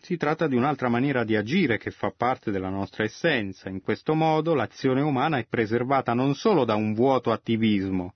[0.00, 3.68] si tratta di un'altra maniera di agire che fa parte della nostra essenza.
[3.68, 8.14] In questo modo l'azione umana è preservata non solo da un vuoto attivismo,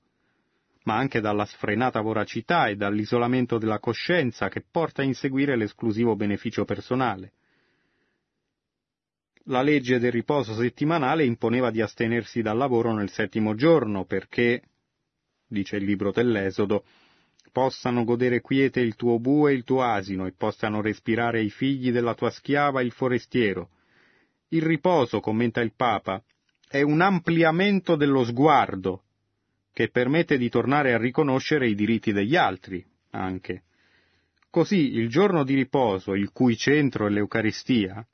[0.84, 6.64] ma anche dalla sfrenata voracità e dall'isolamento della coscienza che porta a inseguire l'esclusivo beneficio
[6.64, 7.32] personale.
[9.46, 14.62] La legge del riposo settimanale imponeva di astenersi dal lavoro nel settimo giorno perché,
[15.54, 16.84] dice il libro dell'Esodo,
[17.50, 21.90] possano godere quiete il tuo bue e il tuo asino e possano respirare i figli
[21.90, 23.70] della tua schiava il forestiero.
[24.48, 26.22] Il riposo, commenta il Papa,
[26.68, 29.04] è un ampliamento dello sguardo
[29.72, 33.62] che permette di tornare a riconoscere i diritti degli altri anche.
[34.50, 38.06] Così il giorno di riposo, il cui centro è l'Eucaristia,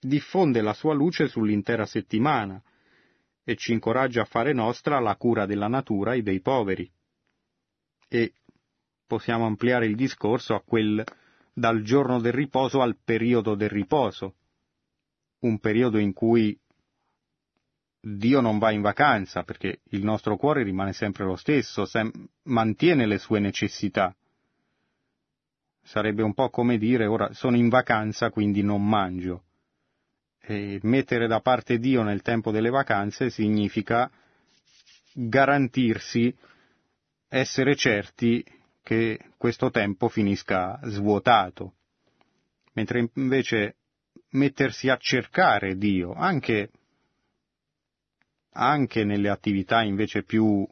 [0.00, 2.60] diffonde la sua luce sull'intera settimana,
[3.44, 6.90] e ci incoraggia a fare nostra la cura della natura e dei poveri.
[8.08, 8.34] E
[9.06, 11.04] possiamo ampliare il discorso a quel
[11.52, 14.34] dal giorno del riposo al periodo del riposo,
[15.40, 16.58] un periodo in cui
[18.04, 22.10] Dio non va in vacanza perché il nostro cuore rimane sempre lo stesso, sem-
[22.44, 24.14] mantiene le sue necessità.
[25.82, 29.44] Sarebbe un po' come dire ora sono in vacanza quindi non mangio
[30.44, 34.10] e mettere da parte Dio nel tempo delle vacanze significa
[35.12, 36.34] garantirsi,
[37.28, 38.44] essere certi
[38.82, 41.74] che questo tempo finisca svuotato,
[42.72, 43.76] mentre invece
[44.30, 46.70] mettersi a cercare Dio, anche,
[48.52, 50.66] anche nelle attività invece più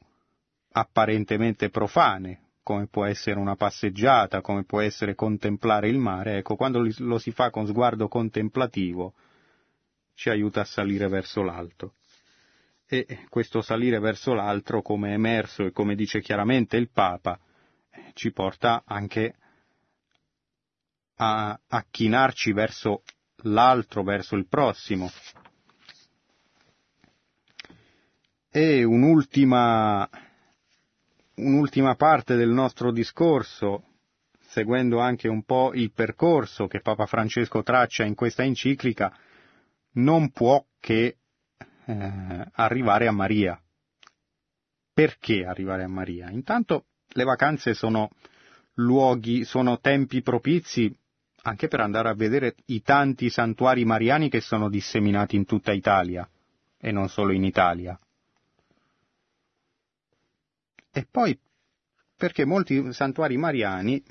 [0.73, 6.85] apparentemente profane, come può essere una passeggiata, come può essere contemplare il mare, ecco, quando
[6.99, 9.15] lo si fa con sguardo contemplativo,
[10.21, 11.95] ci aiuta a salire verso l'alto.
[12.87, 17.41] E questo salire verso l'altro, come è emerso e come dice chiaramente il Papa,
[18.13, 19.35] ci porta anche
[21.15, 23.03] a, a chinarci verso
[23.45, 25.11] l'altro, verso il prossimo.
[28.51, 30.07] E un'ultima,
[31.37, 33.85] un'ultima parte del nostro discorso,
[34.39, 39.17] seguendo anche un po' il percorso che Papa Francesco traccia in questa enciclica,
[39.93, 41.17] non può che
[41.85, 43.61] eh, arrivare a Maria.
[44.93, 46.31] Perché arrivare a Maria?
[46.31, 48.11] Intanto le vacanze sono
[48.75, 50.95] luoghi, sono tempi propizi
[51.43, 56.29] anche per andare a vedere i tanti santuari mariani che sono disseminati in tutta Italia
[56.79, 57.99] e non solo in Italia.
[60.93, 61.39] E poi
[62.17, 64.03] perché molti santuari mariani,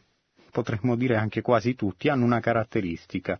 [0.51, 3.39] potremmo dire anche quasi tutti, hanno una caratteristica.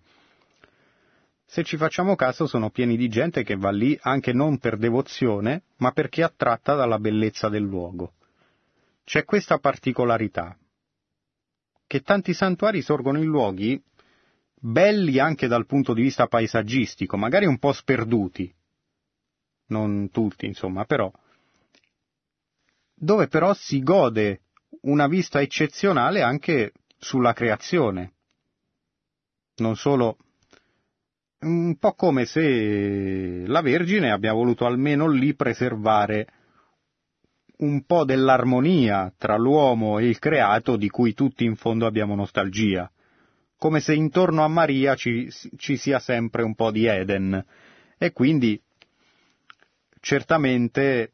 [1.52, 5.64] Se ci facciamo caso sono pieni di gente che va lì anche non per devozione,
[5.78, 8.14] ma perché attratta dalla bellezza del luogo.
[9.04, 10.56] C'è questa particolarità,
[11.88, 13.82] che tanti santuari sorgono in luoghi
[14.54, 18.54] belli anche dal punto di vista paesaggistico, magari un po' sperduti,
[19.70, 21.12] non tutti insomma, però,
[22.94, 24.42] dove però si gode
[24.82, 28.14] una vista eccezionale anche sulla creazione.
[29.56, 30.18] Non solo
[31.42, 36.28] un po' come se la Vergine abbia voluto almeno lì preservare
[37.60, 42.90] un po' dell'armonia tra l'uomo e il creato di cui tutti in fondo abbiamo nostalgia,
[43.58, 47.44] come se intorno a Maria ci, ci sia sempre un po' di Eden.
[47.98, 48.62] E quindi
[50.00, 51.14] certamente,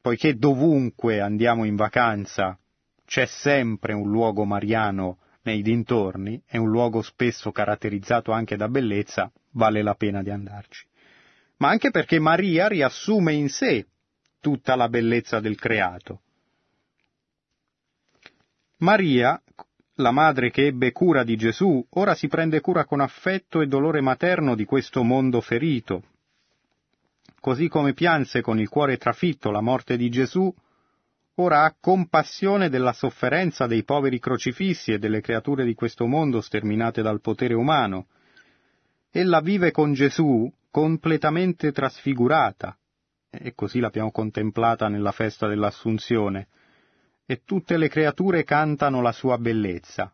[0.00, 2.58] poiché dovunque andiamo in vacanza
[3.04, 9.30] c'è sempre un luogo mariano nei dintorni, è un luogo spesso caratterizzato anche da bellezza,
[9.52, 10.86] vale la pena di andarci.
[11.56, 13.86] Ma anche perché Maria riassume in sé
[14.40, 16.20] tutta la bellezza del creato.
[18.78, 19.40] Maria,
[19.96, 24.00] la madre che ebbe cura di Gesù, ora si prende cura con affetto e dolore
[24.00, 26.04] materno di questo mondo ferito.
[27.40, 30.52] Così come pianse con il cuore trafitto la morte di Gesù,
[31.40, 37.00] ora ha compassione della sofferenza dei poveri crocifissi e delle creature di questo mondo sterminate
[37.00, 38.08] dal potere umano.
[39.10, 42.76] Ella vive con Gesù completamente trasfigurata,
[43.30, 46.48] e così l'abbiamo contemplata nella festa dell'Assunzione,
[47.24, 50.12] e tutte le creature cantano la sua bellezza.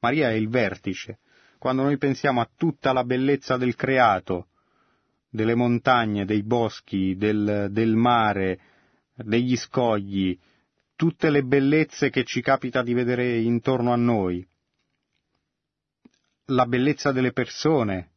[0.00, 1.20] Maria è il vertice.
[1.58, 4.48] Quando noi pensiamo a tutta la bellezza del creato,
[5.30, 8.60] delle montagne, dei boschi, del, del mare,
[9.14, 10.38] degli scogli,
[10.96, 14.46] tutte le bellezze che ci capita di vedere intorno a noi,
[16.46, 18.10] la bellezza delle persone,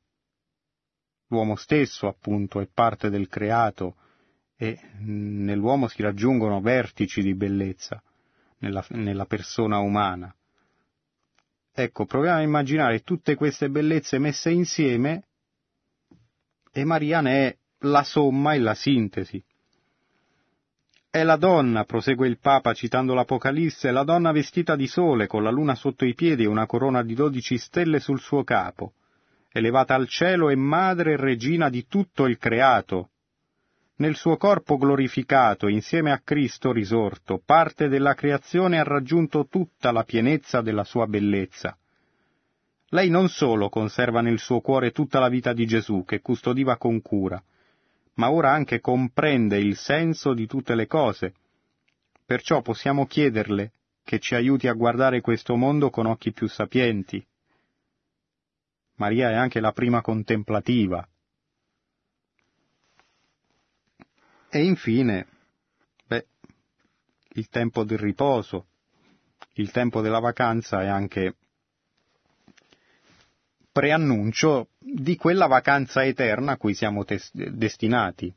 [1.27, 3.95] l'uomo stesso appunto è parte del creato,
[4.57, 8.01] e nell'uomo si raggiungono vertici di bellezza
[8.59, 10.33] nella, nella persona umana.
[11.71, 15.27] Ecco, proviamo a immaginare tutte queste bellezze messe insieme
[16.71, 19.43] e Maria ne è la somma e la sintesi.
[21.17, 25.49] È la donna, prosegue il Papa citando l'Apocalisse, la donna vestita di sole, con la
[25.49, 28.93] luna sotto i piedi e una corona di dodici stelle sul suo capo,
[29.51, 33.09] elevata al cielo e madre e regina di tutto il creato,
[33.95, 40.03] nel suo corpo glorificato, insieme a Cristo risorto, parte della creazione ha raggiunto tutta la
[40.03, 41.75] pienezza della sua bellezza.
[42.89, 47.01] Lei non solo conserva nel suo cuore tutta la vita di Gesù, che custodiva con
[47.01, 47.41] cura,
[48.17, 51.33] ma ora anche comprende il senso di tutte le cose.
[52.25, 53.71] Perciò possiamo chiederle
[54.03, 57.25] che ci aiuti a guardare questo mondo con occhi più sapienti.
[58.95, 61.07] Maria è anche la prima contemplativa,
[64.49, 65.27] E infine,
[66.07, 66.25] beh,
[67.33, 68.67] il tempo del riposo,
[69.53, 71.35] il tempo della vacanza è anche
[73.77, 78.33] preannuncio di quella vacanza eterna a cui siamo tes- destinati.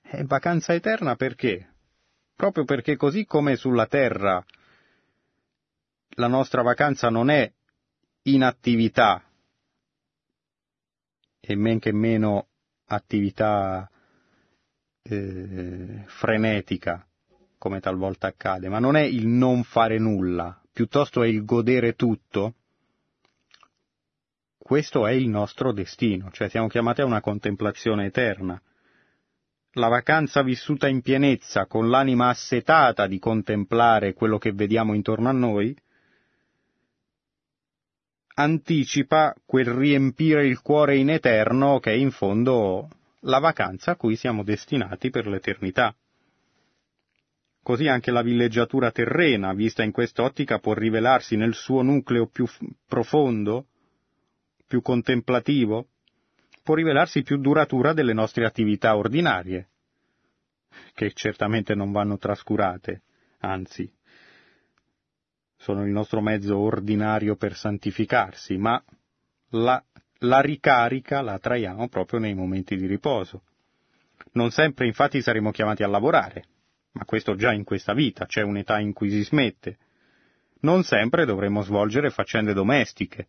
[0.00, 1.68] È vacanza eterna perché?
[2.36, 4.40] Proprio perché così come sulla terra
[6.10, 7.52] la nostra vacanza non è
[8.22, 9.24] inattività
[11.40, 12.46] e men che meno
[12.86, 13.90] attività
[15.02, 17.04] eh, frenetica,
[17.58, 22.54] come talvolta accade, ma non è il non fare nulla, piuttosto è il godere tutto,
[24.62, 28.60] questo è il nostro destino, cioè siamo chiamati a una contemplazione eterna.
[29.76, 35.32] la vacanza vissuta in pienezza, con l'anima assetata di contemplare quello che vediamo intorno a
[35.32, 35.74] noi,
[38.34, 42.88] anticipa quel riempire il cuore in eterno che è in fondo
[43.20, 45.94] la vacanza a cui siamo destinati per l'eternità.
[47.62, 52.46] Così anche la villeggiatura terrena, vista in quest'ottica, può rivelarsi nel suo nucleo più
[52.86, 53.66] profondo,
[54.72, 55.88] più contemplativo,
[56.62, 59.68] può rivelarsi più duratura delle nostre attività ordinarie,
[60.94, 63.02] che certamente non vanno trascurate,
[63.40, 63.92] anzi,
[65.58, 68.82] sono il nostro mezzo ordinario per santificarsi, ma
[69.50, 69.84] la,
[70.20, 73.42] la ricarica la traiamo proprio nei momenti di riposo.
[74.32, 76.46] Non sempre infatti saremo chiamati a lavorare,
[76.92, 79.76] ma questo già in questa vita, c'è un'età in cui si smette.
[80.60, 83.28] Non sempre dovremo svolgere faccende domestiche,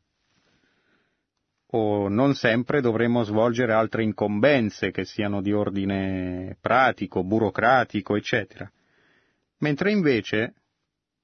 [1.75, 8.71] o non sempre dovremo svolgere altre incombenze che siano di ordine pratico, burocratico, eccetera.
[9.59, 10.53] Mentre invece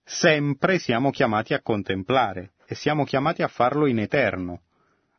[0.04, 4.62] sempre siamo chiamati a contemplare e siamo chiamati a farlo in eterno,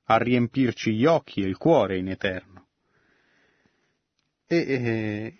[0.04, 2.66] a riempirci gli occhi e il cuore in eterno.
[4.46, 5.34] E, e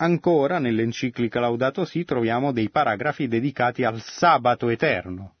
[0.00, 5.34] Ancora nell'enciclica Laudato Si troviamo dei paragrafi dedicati al sabato eterno,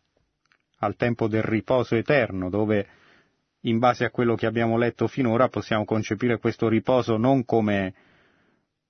[0.78, 2.88] al tempo del riposo eterno, dove
[3.62, 7.94] in base a quello che abbiamo letto finora possiamo concepire questo riposo non come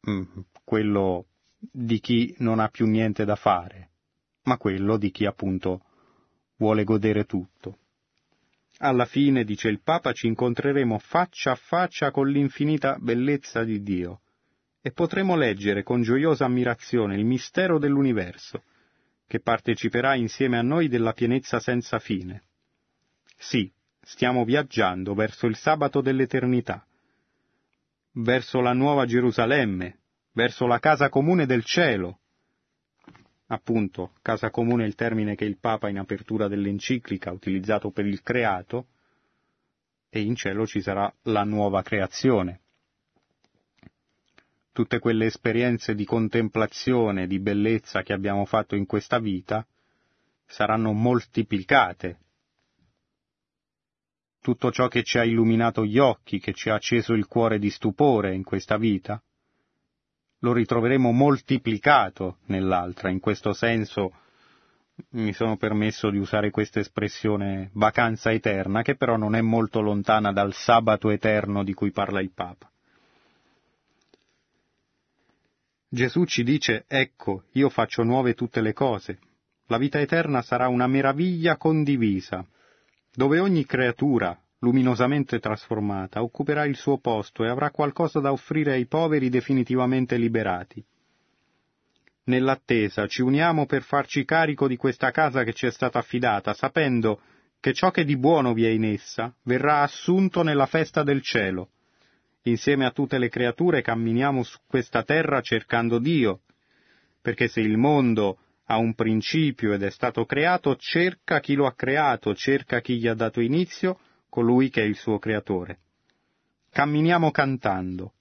[0.08, 0.22] mm,
[0.64, 1.26] quello
[1.58, 3.90] di chi non ha più niente da fare,
[4.44, 5.82] ma quello di chi appunto
[6.56, 7.78] vuole godere tutto.
[8.80, 14.20] Alla fine, dice il Papa, ci incontreremo faccia a faccia con l'infinita bellezza di Dio
[14.80, 18.62] e potremo leggere con gioiosa ammirazione il mistero dell'universo,
[19.26, 22.44] che parteciperà insieme a noi della pienezza senza fine.
[23.36, 23.70] Sì,
[24.08, 26.82] stiamo viaggiando verso il sabato dell'eternità,
[28.12, 29.98] verso la nuova Gerusalemme,
[30.32, 32.20] verso la casa comune del cielo.
[33.48, 38.06] Appunto, casa comune è il termine che il Papa in apertura dell'enciclica ha utilizzato per
[38.06, 38.86] il creato,
[40.08, 42.60] e in cielo ci sarà la nuova creazione
[44.78, 49.66] tutte quelle esperienze di contemplazione, di bellezza che abbiamo fatto in questa vita,
[50.46, 52.18] saranno moltiplicate.
[54.48, 57.68] Tutto ciò che ci ha illuminato gli occhi, che ci ha acceso il cuore di
[57.68, 59.22] stupore in questa vita,
[60.38, 63.10] lo ritroveremo moltiplicato nell'altra.
[63.10, 64.14] In questo senso
[65.10, 70.32] mi sono permesso di usare questa espressione vacanza eterna, che però non è molto lontana
[70.32, 72.70] dal sabato eterno di cui parla il Papa.
[75.90, 79.18] Gesù ci dice, ecco, io faccio nuove tutte le cose.
[79.66, 82.46] La vita eterna sarà una meraviglia condivisa,
[83.18, 88.86] dove ogni creatura, luminosamente trasformata, occuperà il suo posto e avrà qualcosa da offrire ai
[88.86, 90.80] poveri definitivamente liberati.
[92.26, 97.20] Nell'attesa ci uniamo per farci carico di questa casa che ci è stata affidata, sapendo
[97.58, 101.70] che ciò che di buono vi è in essa verrà assunto nella festa del cielo,
[102.42, 106.42] Insieme a tutte le creature camminiamo su questa terra cercando Dio,
[107.20, 108.38] perché se il mondo
[108.70, 113.06] ha un principio ed è stato creato, cerca chi lo ha creato, cerca chi gli
[113.06, 113.98] ha dato inizio,
[114.28, 115.78] colui che è il suo creatore.
[116.70, 118.12] Camminiamo cantando,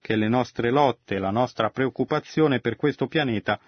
[0.00, 3.58] che le nostre lotte e la nostra preoccupazione per questo pianeta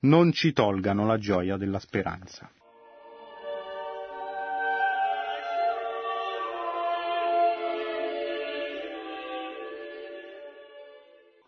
[0.00, 2.50] non ci tolgano la gioia della speranza.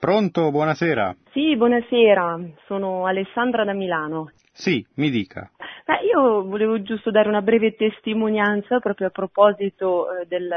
[0.05, 1.17] Pronto, buonasera.
[1.31, 4.33] Sì, buonasera, sono Alessandra da Milano.
[4.53, 5.51] Sì, mi dica.
[5.87, 10.53] Eh, io volevo giusto dare una breve testimonianza proprio a proposito eh, del,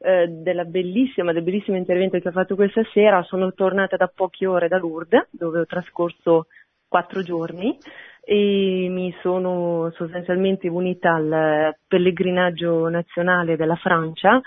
[0.00, 3.22] eh, della bellissima, del bellissimo intervento che ho fatto questa sera.
[3.22, 6.48] Sono tornata da poche ore da Lourdes, dove ho trascorso
[6.88, 7.78] quattro giorni
[8.24, 14.40] e mi sono sostanzialmente unita al pellegrinaggio nazionale della Francia.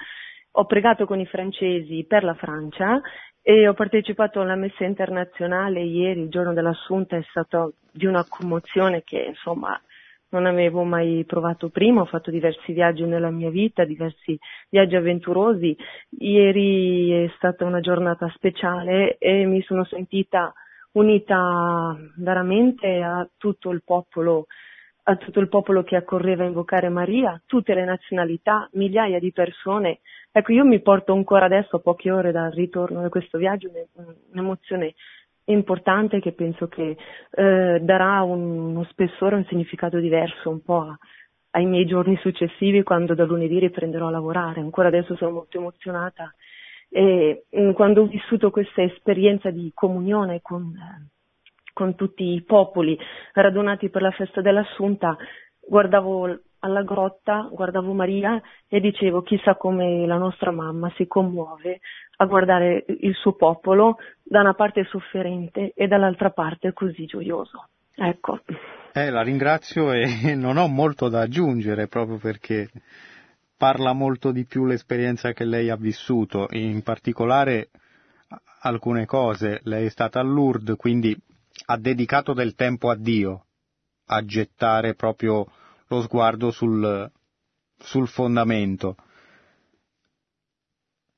[0.55, 3.01] Ho pregato con i francesi per la Francia
[3.41, 9.03] e ho partecipato alla messa internazionale ieri, il giorno dell'assunta, è stato di una commozione
[9.03, 9.79] che insomma
[10.29, 14.37] non avevo mai provato prima, ho fatto diversi viaggi nella mia vita, diversi
[14.69, 15.75] viaggi avventurosi.
[16.19, 20.53] Ieri è stata una giornata speciale e mi sono sentita
[20.93, 24.45] unita veramente a tutto il popolo,
[25.03, 29.99] a tutto il popolo che accorreva a invocare Maria, tutte le nazionalità, migliaia di persone
[30.33, 33.69] Ecco, io mi porto ancora adesso, a poche ore dal ritorno da questo viaggio,
[34.31, 34.93] un'emozione
[35.45, 36.95] importante che penso che
[37.31, 40.97] eh, darà un, uno spessore, un significato diverso un po' a,
[41.51, 44.61] ai miei giorni successivi quando da lunedì riprenderò a lavorare.
[44.61, 46.33] Ancora adesso sono molto emozionata
[46.89, 50.73] E mm, quando ho vissuto questa esperienza di comunione con,
[51.73, 52.97] con tutti i popoli
[53.33, 55.17] radunati per la festa dell'Assunta,
[55.59, 61.79] guardavo alla grotta, guardavo Maria e dicevo chissà come la nostra mamma si commuove
[62.17, 67.67] a guardare il suo popolo da una parte sofferente e dall'altra parte così gioioso.
[67.95, 68.39] Ecco.
[68.93, 72.69] Eh, la ringrazio e non ho molto da aggiungere proprio perché
[73.57, 77.69] parla molto di più l'esperienza che lei ha vissuto, in particolare
[78.61, 79.59] alcune cose.
[79.63, 81.15] Lei è stata a Lourdes, quindi
[81.65, 83.45] ha dedicato del tempo a Dio,
[84.07, 85.45] a gettare proprio
[85.91, 87.11] lo sguardo sul,
[87.77, 88.95] sul fondamento.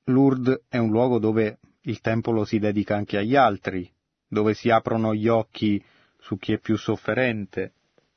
[0.06, 3.90] Lourdes è un luogo dove il tempo lo si dedica anche agli altri,
[4.28, 5.82] dove si aprono gli occhi
[6.20, 7.74] su chi è più sofferente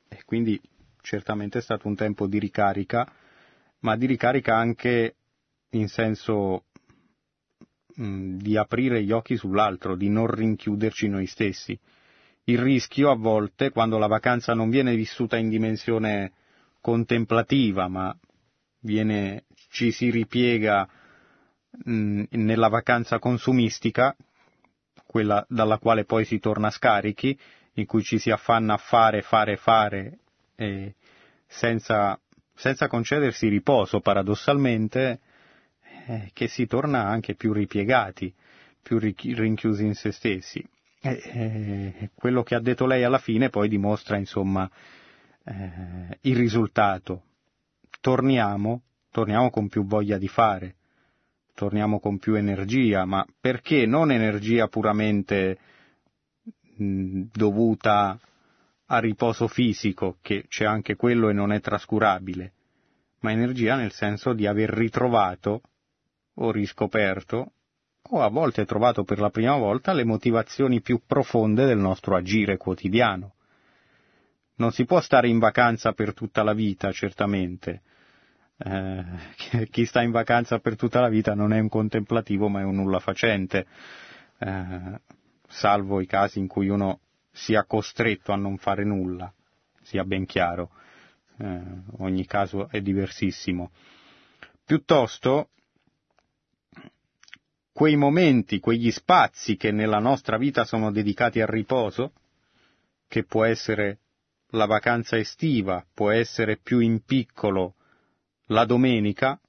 [0.07, 0.59] e quindi
[1.01, 3.07] certamente è stato un tempo di ricarica,
[3.81, 5.15] ma di ricarica anche
[5.71, 6.65] in senso
[8.01, 11.79] mm, di aprire gli occhi sull'altro, di non rinchiuderci noi stessi.
[12.45, 16.31] Il rischio a volte, quando la vacanza non viene vissuta in dimensione
[16.87, 18.17] contemplativa, ma
[18.79, 20.87] viene, ci si ripiega
[21.83, 24.15] mh, nella vacanza consumistica,
[25.05, 27.37] quella dalla quale poi si torna scarichi,
[27.73, 30.19] in cui ci si affanna a fare, fare, fare,
[30.55, 30.95] eh,
[31.45, 32.17] senza,
[32.55, 35.19] senza, concedersi riposo, paradossalmente,
[36.05, 38.33] eh, che si torna anche più ripiegati,
[38.81, 40.65] più rinchiusi in se stessi.
[41.01, 44.71] Eh, quello che ha detto lei alla fine poi dimostra, insomma,
[45.47, 47.23] eh, il risultato.
[48.01, 48.81] Torniamo,
[49.11, 50.75] torniamo con più voglia di fare,
[51.53, 55.57] torniamo con più energia, ma perché non energia puramente
[56.77, 58.19] dovuta
[58.89, 62.53] a riposo fisico, che c'è anche quello e non è trascurabile,
[63.21, 65.61] ma energia nel senso di aver ritrovato
[66.35, 67.53] o riscoperto
[68.09, 72.55] o a volte trovato per la prima volta le motivazioni più profonde del nostro agire
[72.55, 73.33] quotidiano.
[74.57, 77.81] Non si può stare in vacanza per tutta la vita, certamente.
[78.57, 79.03] Eh,
[79.69, 82.75] chi sta in vacanza per tutta la vita non è un contemplativo, ma è un
[82.75, 83.65] nulla facente.
[84.39, 84.99] Eh,
[85.47, 86.99] salvo i casi in cui uno
[87.31, 89.31] sia costretto a non fare nulla,
[89.81, 90.71] sia ben chiaro,
[91.37, 91.61] eh,
[91.97, 93.71] ogni caso è diversissimo.
[94.65, 95.49] Piuttosto,
[97.71, 102.11] quei momenti, quegli spazi che nella nostra vita sono dedicati al riposo,
[103.07, 103.99] che può essere
[104.51, 107.75] la vacanza estiva, può essere più in piccolo
[108.47, 109.39] la domenica,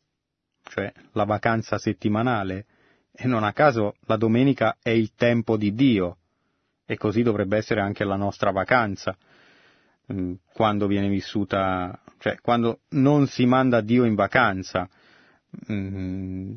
[0.65, 2.67] cioè la vacanza settimanale,
[3.13, 6.19] e non a caso la domenica è il tempo di Dio
[6.85, 9.17] e così dovrebbe essere anche la nostra vacanza.
[10.13, 14.89] Mm, quando viene vissuta, cioè quando non si manda Dio in vacanza,
[15.71, 16.55] mm,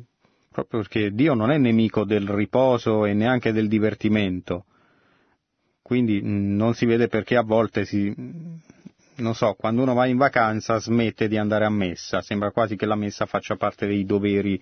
[0.50, 4.64] proprio perché Dio non è nemico del riposo e neanche del divertimento,
[5.92, 8.14] quindi mm, non si vede perché a volte si,
[9.16, 12.86] non so, quando uno va in vacanza smette di andare a messa, sembra quasi che
[12.86, 14.58] la messa faccia parte dei doveri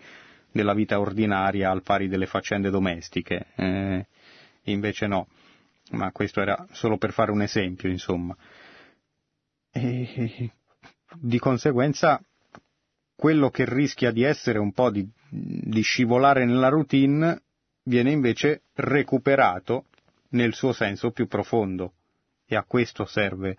[0.50, 3.46] della vita ordinaria al pari delle faccende domestiche.
[3.54, 4.06] Eh,
[4.64, 5.28] invece no,
[5.90, 8.36] ma questo era solo per fare un esempio, insomma.
[9.70, 10.50] E,
[11.14, 12.20] di conseguenza,
[13.14, 17.40] quello che rischia di essere un po' di, di scivolare nella routine
[17.84, 19.84] viene invece recuperato
[20.30, 21.92] nel suo senso più profondo
[22.46, 23.56] e a questo serve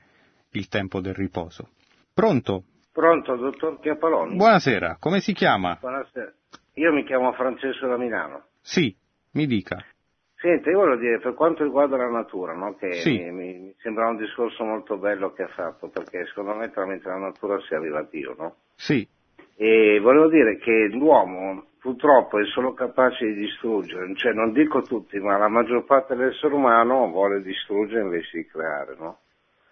[0.52, 1.70] il tempo del riposo.
[2.14, 2.64] Pronto?
[2.92, 4.36] Pronto, dottor Chiappaloni.
[4.36, 5.78] Buonasera, come si chiama?
[5.80, 6.34] Buonasera.
[6.76, 8.46] Io mi chiamo Francesco da Milano.
[8.62, 8.94] Sì,
[9.32, 9.84] mi dica.
[10.36, 13.18] Senta, io voglio dire, per quanto riguarda la natura, no, che sì.
[13.18, 17.18] mi, mi, sembra un discorso molto bello che ha fatto, perché secondo me tramite la
[17.18, 18.56] natura si arriva a Dio, no?
[18.76, 19.08] Sì.
[19.56, 25.18] E volevo dire che l'uomo purtroppo è solo capace di distruggere, cioè non dico tutti,
[25.20, 29.18] ma la maggior parte dell'essere umano vuole distruggere invece di creare, no?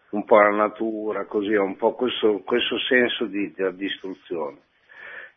[0.09, 4.57] Un po' la natura, così, un po' questo, questo senso di, di distruzione.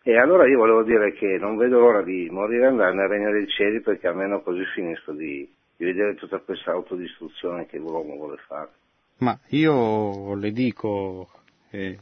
[0.03, 3.31] E allora io volevo dire che non vedo l'ora di morire e andare nel regno
[3.31, 8.39] dei cieli perché almeno così finisco di, di vedere tutta questa autodistruzione che l'uomo vuole
[8.47, 8.71] fare.
[9.19, 11.29] Ma io le dico,
[11.71, 11.99] eh,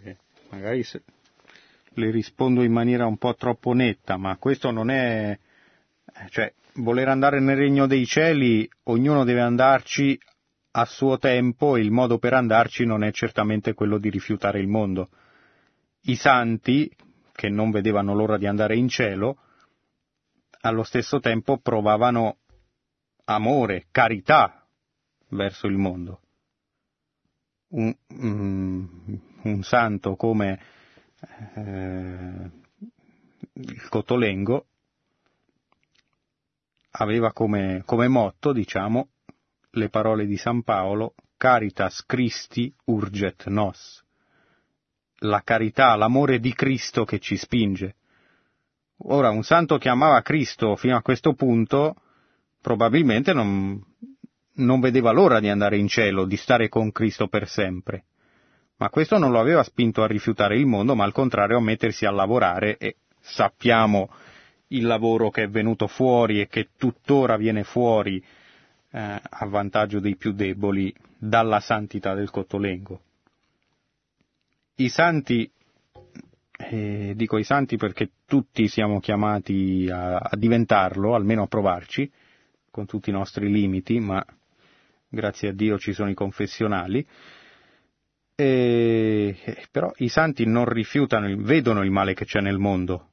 [0.50, 1.02] magari se,
[1.94, 5.36] le rispondo in maniera un po' troppo netta, ma questo non è,
[6.28, 10.18] cioè, voler andare nel regno dei cieli, ognuno deve andarci
[10.72, 14.68] a suo tempo e il modo per andarci non è certamente quello di rifiutare il
[14.68, 15.08] mondo.
[16.02, 16.90] I santi,
[17.32, 19.38] che non vedevano l'ora di andare in cielo,
[20.60, 22.36] allo stesso tempo provavano
[23.24, 24.64] amore, carità
[25.30, 26.20] verso il mondo.
[27.70, 28.88] Un, un,
[29.42, 30.58] un santo come
[31.54, 32.50] eh,
[33.52, 34.66] il Cotolengo
[36.92, 39.08] aveva come, come motto, diciamo,
[39.72, 44.04] le parole di San Paolo, Caritas Christi urget nos.
[45.22, 47.96] La carità, l'amore di Cristo che ci spinge.
[49.04, 51.96] Ora, un santo che amava Cristo fino a questo punto,
[52.60, 53.82] probabilmente non,
[54.54, 58.04] non vedeva l'ora di andare in cielo, di stare con Cristo per sempre.
[58.80, 62.06] Ma questo non lo aveva spinto a rifiutare il mondo, ma al contrario a mettersi
[62.06, 64.08] a lavorare e sappiamo
[64.68, 68.24] il lavoro che è venuto fuori e che tuttora viene fuori
[68.92, 73.02] eh, a vantaggio dei più deboli dalla santità del Cottolengo.
[74.76, 75.50] I santi,
[76.56, 82.10] eh, dico i santi perché tutti siamo chiamati a, a diventarlo, almeno a provarci,
[82.70, 84.24] con tutti i nostri limiti, ma
[85.06, 87.06] grazie a Dio ci sono i confessionali,
[88.40, 89.36] e,
[89.70, 93.08] però i santi non rifiutano, vedono il male che c'è nel mondo,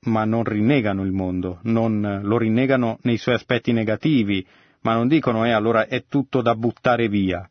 [0.00, 4.46] ma non rinnegano il mondo, non lo rinnegano nei suoi aspetti negativi,
[4.82, 7.48] ma non dicono eh allora è tutto da buttare via.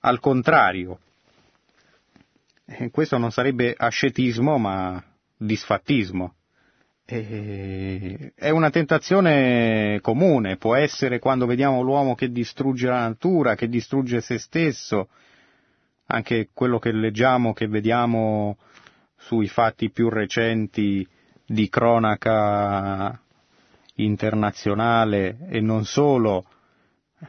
[0.00, 0.98] Al contrario,
[2.64, 5.00] eh, questo non sarebbe ascetismo ma
[5.36, 6.34] disfattismo.
[7.04, 13.68] E è una tentazione comune, può essere quando vediamo l'uomo che distrugge la natura, che
[13.68, 15.08] distrugge se stesso,
[16.06, 18.58] anche quello che leggiamo, che vediamo
[19.16, 21.06] sui fatti più recenti
[21.46, 23.20] di cronaca
[23.96, 26.46] internazionale e non solo,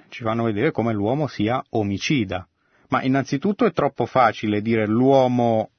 [0.10, 2.48] ci fanno vedere come l'uomo sia omicida.
[2.90, 5.72] Ma innanzitutto è troppo facile dire l'uomo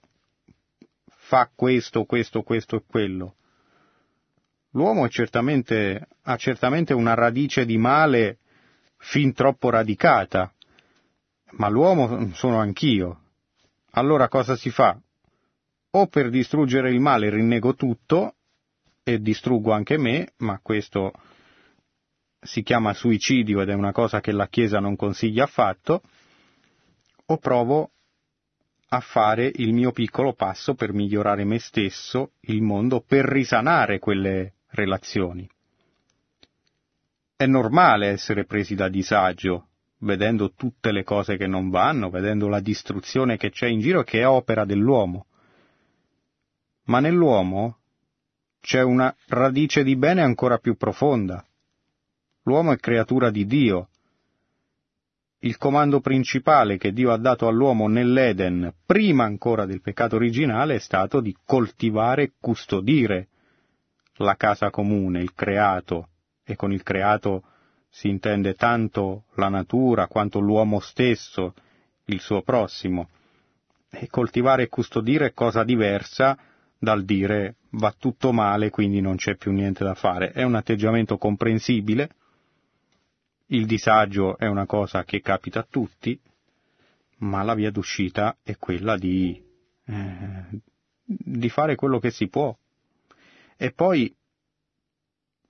[1.07, 3.37] fa questo, questo, questo e quello.
[4.71, 8.39] L'uomo certamente, ha certamente una radice di male
[8.99, 10.53] fin troppo radicata,
[11.57, 13.21] ma l'uomo sono anch'io.
[13.93, 14.99] Allora cosa si fa?
[15.91, 18.35] O per distruggere il male rinnego tutto
[19.03, 21.13] e distruggo anche me, ma questo
[22.41, 26.03] si chiama suicidio ed è una cosa che la Chiesa non consiglia affatto,
[27.27, 27.91] o provo
[28.89, 34.55] a fare il mio piccolo passo per migliorare me stesso, il mondo, per risanare quelle
[34.69, 35.49] relazioni.
[37.37, 39.69] È normale essere presi da disagio,
[40.05, 44.21] vedendo tutte le cose che non vanno, vedendo la distruzione che c'è in giro che
[44.21, 45.27] è opera dell'uomo.
[46.85, 47.79] Ma nell'uomo
[48.61, 51.45] c'è una radice di bene ancora più profonda.
[52.43, 53.89] L'uomo è creatura di Dio.
[55.41, 60.79] Il comando principale che Dio ha dato all'uomo nell'Eden, prima ancora del peccato originale, è
[60.79, 63.29] stato di coltivare e custodire
[64.17, 66.09] la casa comune, il creato,
[66.45, 67.43] e con il creato
[67.95, 71.55] si intende tanto la natura quanto l'uomo stesso,
[72.07, 73.09] il suo prossimo.
[73.89, 76.37] E coltivare e custodire è cosa diversa
[76.77, 80.33] dal dire va tutto male, quindi non c'è più niente da fare.
[80.33, 82.11] È un atteggiamento comprensibile,
[83.47, 86.19] il disagio è una cosa che capita a tutti,
[87.19, 89.41] ma la via d'uscita è quella di,
[89.85, 90.45] eh,
[91.05, 92.53] di fare quello che si può.
[93.57, 94.13] E poi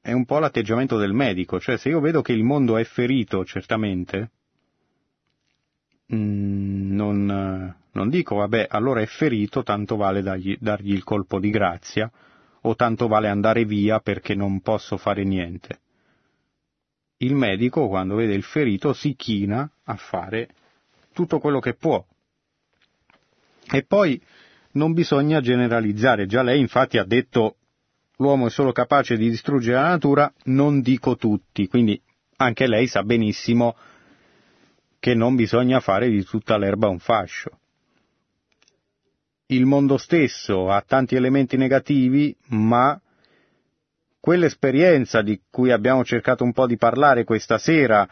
[0.05, 3.43] è un po' l'atteggiamento del medico, cioè se io vedo che il mondo è ferito,
[3.45, 4.31] certamente,
[6.13, 11.51] Mm, non, non dico, vabbè, allora è ferito, tanto vale dargli, dargli il colpo di
[11.51, 12.11] grazia,
[12.63, 15.81] o tanto vale andare via perché non posso fare niente.
[17.19, 20.49] Il medico, quando vede il ferito, si china a fare
[21.13, 22.05] tutto quello che può.
[23.71, 24.21] E poi
[24.73, 27.57] non bisogna generalizzare, già lei infatti ha detto
[28.17, 32.01] l'uomo è solo capace di distruggere la natura, non dico tutti, quindi
[32.37, 33.77] anche lei sa benissimo
[34.99, 37.59] che non bisogna fare di tutta l'erba un fascio.
[39.47, 42.99] Il mondo stesso ha tanti elementi negativi, ma
[44.19, 48.09] quell'esperienza di cui abbiamo cercato un po' di parlare questa sera,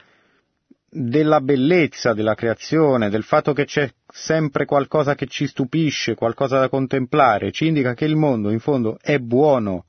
[0.94, 6.68] della bellezza della creazione, del fatto che c'è sempre qualcosa che ci stupisce, qualcosa da
[6.68, 9.86] contemplare, ci indica che il mondo in fondo è buono,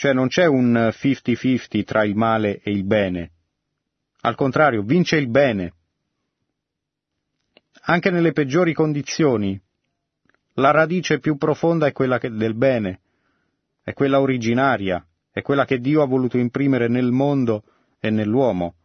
[0.00, 3.32] cioè non c'è un 50-50 tra il male e il bene,
[4.22, 5.74] al contrario, vince il bene.
[7.82, 9.60] Anche nelle peggiori condizioni,
[10.54, 13.00] la radice più profonda è quella del bene,
[13.82, 17.62] è quella originaria, è quella che Dio ha voluto imprimere nel mondo
[18.00, 18.76] e nell'uomo.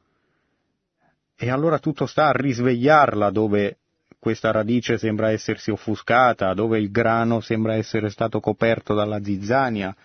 [1.37, 3.77] E allora tutto sta a risvegliarla dove
[4.19, 9.95] questa radice sembra essersi offuscata, dove il grano sembra essere stato coperto dalla zizzania.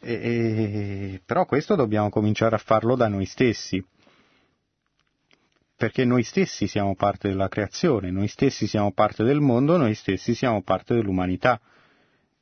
[0.00, 3.84] E, e, però questo dobbiamo cominciare a farlo da noi stessi
[5.78, 10.34] perché noi stessi siamo parte della creazione, noi stessi siamo parte del mondo, noi stessi
[10.34, 11.60] siamo parte dell'umanità.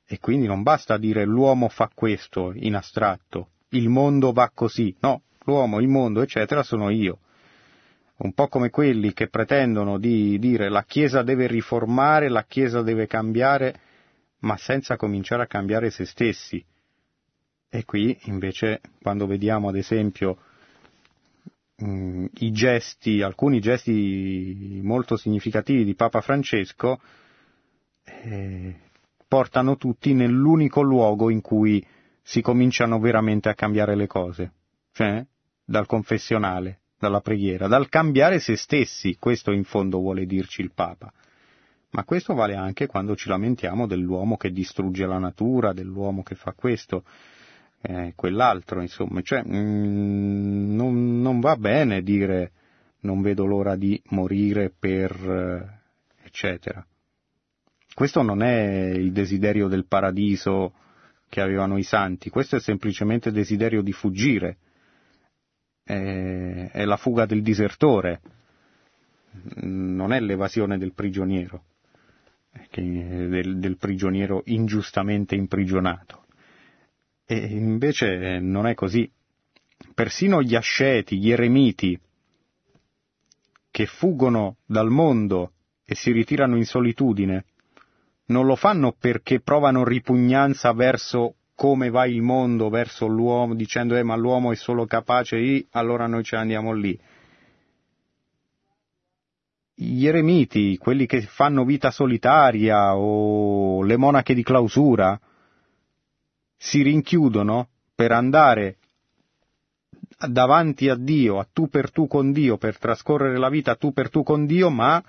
[0.06, 5.20] E quindi non basta dire l'uomo fa questo in astratto, il mondo va così, no,
[5.44, 7.18] l'uomo, il mondo, eccetera, sono io.
[8.18, 13.06] Un po' come quelli che pretendono di dire la Chiesa deve riformare, la Chiesa deve
[13.06, 13.80] cambiare,
[14.40, 16.64] ma senza cominciare a cambiare se stessi.
[17.68, 20.38] E qui invece quando vediamo ad esempio
[21.76, 27.00] mh, mm, i gesti, alcuni gesti molto significativi di Papa Francesco,
[28.04, 28.74] eh,
[29.28, 31.84] portano tutti nell'unico luogo in cui
[32.22, 34.52] si cominciano veramente a cambiare le cose,
[34.92, 35.24] cioè
[35.64, 41.12] dal confessionale, dalla preghiera, dal cambiare se stessi, questo in fondo vuole dirci il Papa.
[41.90, 46.52] Ma questo vale anche quando ci lamentiamo dell'uomo che distrugge la natura, dell'uomo che fa
[46.52, 47.04] questo,
[47.88, 52.50] eh, quell'altro, insomma, cioè, mm, non, non, va bene dire
[53.00, 56.84] non vedo l'ora di morire per eh, eccetera.
[57.94, 60.74] Questo non è il desiderio del paradiso
[61.28, 64.56] che avevano i santi, questo è semplicemente il desiderio di fuggire,
[65.84, 68.20] è, è la fuga del disertore,
[69.60, 71.64] non è l'evasione del prigioniero,
[72.74, 76.25] del, del prigioniero ingiustamente imprigionato.
[77.26, 79.10] E invece non è così.
[79.94, 81.98] Persino gli asceti, gli eremiti,
[83.70, 85.52] che fuggono dal mondo
[85.84, 87.44] e si ritirano in solitudine,
[88.26, 94.02] non lo fanno perché provano ripugnanza verso come va il mondo, verso l'uomo, dicendo eh
[94.02, 96.98] ma l'uomo è solo capace di, allora noi ce ne andiamo lì.
[99.74, 105.18] Gli eremiti, quelli che fanno vita solitaria o le monache di clausura,
[106.56, 108.78] si rinchiudono per andare
[110.28, 113.92] davanti a Dio, a tu per tu con Dio, per trascorrere la vita a tu
[113.92, 115.02] per tu con Dio, ma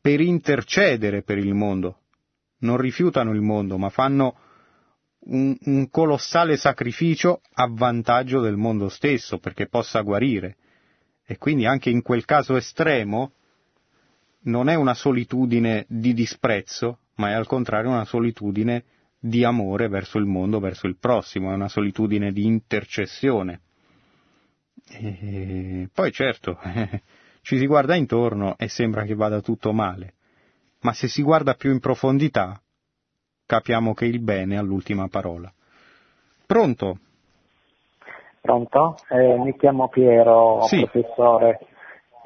[0.00, 2.00] per intercedere per il mondo.
[2.60, 4.36] Non rifiutano il mondo, ma fanno
[5.20, 10.56] un, un, colossale sacrificio a vantaggio del mondo stesso, perché possa guarire.
[11.24, 13.32] E quindi anche in quel caso estremo
[14.42, 18.97] non è una solitudine di disprezzo, ma è al contrario una solitudine di
[19.44, 23.60] amore verso il mondo, verso il prossimo, è una solitudine di intercessione.
[24.90, 26.58] E poi certo,
[27.42, 30.14] ci si guarda intorno e sembra che vada tutto male,
[30.80, 32.60] ma se si guarda più in profondità,
[33.44, 35.52] capiamo che il bene ha l'ultima parola.
[36.46, 36.98] Pronto?
[38.40, 38.96] Pronto?
[39.10, 40.86] Eh, mi chiamo Piero, sì.
[40.86, 41.58] professore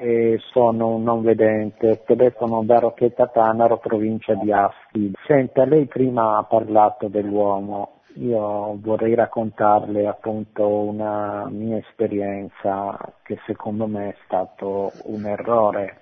[0.03, 5.13] e sono un non vedente, telefono da Rocchetta Tanaro, provincia di Asti.
[5.25, 13.87] Senta, lei prima ha parlato dell'uomo, io vorrei raccontarle appunto una mia esperienza che secondo
[13.87, 16.01] me è stato un errore.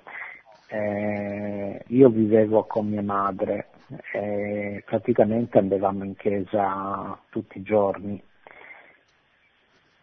[0.68, 3.68] Eh, io vivevo con mia madre
[4.14, 8.20] e praticamente andavamo in chiesa tutti i giorni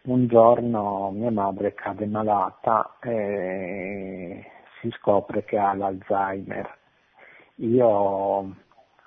[0.03, 4.45] un giorno mia madre cade malata e
[4.79, 6.77] si scopre che ha l'Alzheimer.
[7.55, 8.55] Io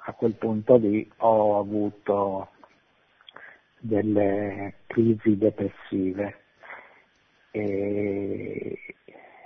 [0.05, 2.49] a quel punto lì ho avuto
[3.79, 6.37] delle crisi depressive
[7.51, 8.79] e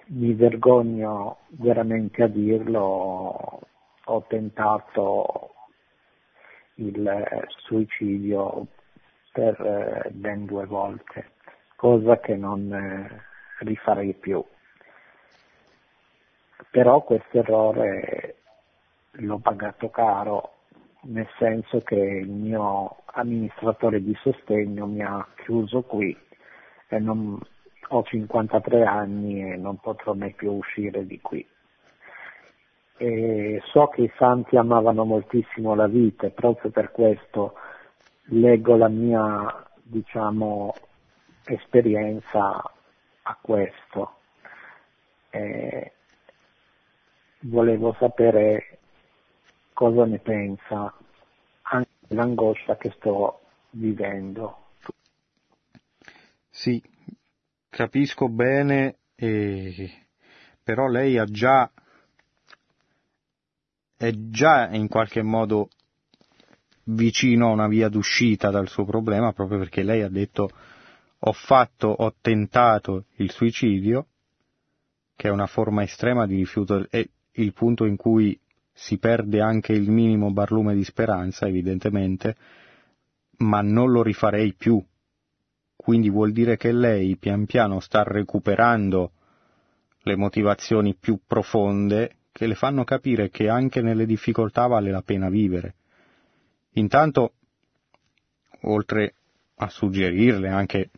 [0.08, 3.60] mi vergogno veramente a dirlo,
[4.04, 5.54] ho tentato
[6.74, 8.66] il suicidio
[9.32, 11.34] per ben due volte
[11.76, 13.22] cosa che non eh,
[13.60, 14.42] rifarei più.
[16.70, 18.36] Però questo errore
[19.12, 20.52] l'ho pagato caro,
[21.02, 26.16] nel senso che il mio amministratore di sostegno mi ha chiuso qui
[26.88, 27.38] e non,
[27.88, 31.46] ho 53 anni e non potrò mai più uscire di qui.
[32.98, 37.54] E so che i santi amavano moltissimo la vita e proprio per questo
[38.28, 40.74] leggo la mia, diciamo,
[41.46, 42.62] esperienza
[43.22, 44.18] a questo.
[45.30, 45.92] Eh,
[47.40, 48.78] volevo sapere
[49.72, 50.92] cosa ne pensa
[51.62, 53.40] anche dell'angoscia che sto
[53.70, 54.64] vivendo.
[56.48, 56.82] Sì,
[57.68, 59.90] capisco bene, eh,
[60.62, 61.70] però lei ha già,
[63.96, 65.68] è già in qualche modo
[66.84, 70.50] vicino a una via d'uscita dal suo problema proprio perché lei ha detto
[71.18, 74.06] ho fatto, ho tentato il suicidio,
[75.16, 78.38] che è una forma estrema di rifiuto, è il punto in cui
[78.72, 82.36] si perde anche il minimo barlume di speranza, evidentemente,
[83.38, 84.82] ma non lo rifarei più.
[85.74, 89.12] Quindi vuol dire che lei pian piano sta recuperando
[90.00, 95.30] le motivazioni più profonde che le fanno capire che anche nelle difficoltà vale la pena
[95.30, 95.74] vivere.
[96.72, 97.32] Intanto,
[98.62, 99.15] oltre
[99.56, 100.90] a suggerirle anche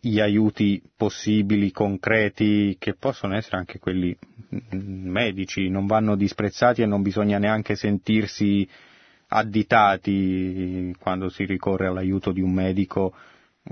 [0.00, 4.14] gli aiuti possibili, concreti, che possono essere anche quelli
[4.74, 8.68] mm, medici, non vanno disprezzati e non bisogna neanche sentirsi
[9.28, 13.14] additati quando si ricorre all'aiuto di un medico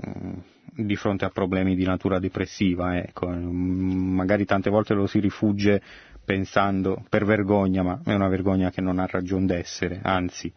[0.07, 0.33] mm,
[0.75, 2.97] di fronte a problemi di natura depressiva.
[2.97, 3.29] Ecco.
[3.29, 5.81] Mm, magari tante volte lo si rifugge
[6.25, 10.51] pensando per vergogna, ma è una vergogna che non ha ragione d'essere, anzi,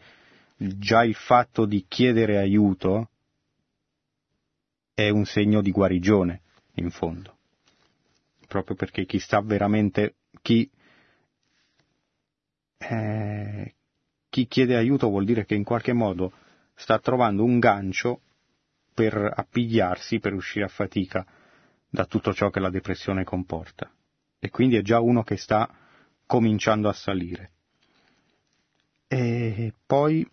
[0.57, 3.09] già il fatto di chiedere aiuto
[4.93, 6.41] è un segno di guarigione,
[6.75, 7.35] in fondo.
[8.47, 10.69] Proprio perché chi sta veramente, chi,
[12.77, 13.75] eh,
[14.29, 16.31] chi chiede aiuto vuol dire che in qualche modo
[16.73, 18.21] sta trovando un gancio
[18.93, 21.25] per appigliarsi, per uscire a fatica
[21.89, 23.91] da tutto ciò che la depressione comporta.
[24.39, 25.69] E quindi è già uno che sta
[26.25, 27.51] cominciando a salire.
[29.07, 30.27] E poi,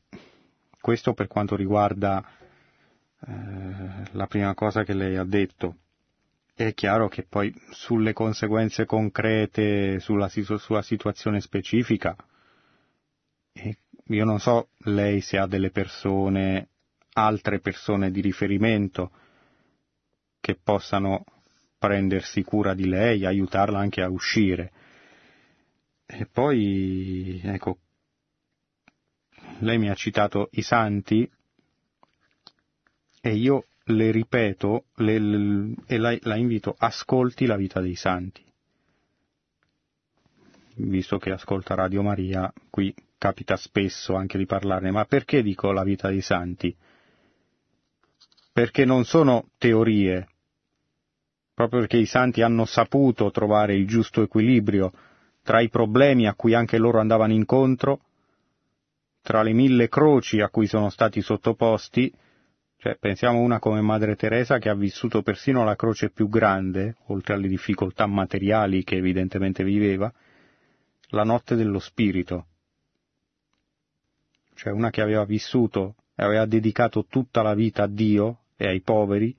[0.81, 2.25] questo per quanto riguarda
[3.27, 5.77] eh, la prima cosa che lei ha detto.
[6.55, 12.17] È chiaro che poi sulle conseguenze concrete, sulla, sulla situazione specifica,
[14.09, 16.69] io non so lei se ha delle persone,
[17.15, 19.11] altre persone di riferimento
[20.41, 21.25] che possano
[21.79, 24.73] prendersi cura di lei, aiutarla anche a uscire.
[26.07, 27.79] E poi, ecco,
[29.59, 31.29] lei mi ha citato i santi,
[33.21, 38.43] e io le ripeto le, le, e la, la invito, ascolti la vita dei santi.
[40.77, 45.85] Visto che ascolta Radio Maria, qui capita spesso anche di parlarne, ma perché dico la
[45.85, 46.75] vita dei santi?
[48.53, 50.29] Perché non sono teorie,
[51.55, 54.93] proprio perché i santi hanno saputo trovare il giusto equilibrio
[55.43, 58.01] tra i problemi a cui anche loro andavano incontro,
[59.25, 62.13] tra le mille croci a cui sono stati sottoposti,
[62.77, 67.33] cioè, pensiamo una come Madre Teresa che ha vissuto persino la croce più grande, oltre
[67.33, 70.13] alle difficoltà materiali che evidentemente viveva,
[71.09, 72.49] la notte dello spirito.
[74.53, 78.83] Cioè una che aveva vissuto e aveva dedicato tutta la vita a Dio e ai
[78.83, 79.35] poveri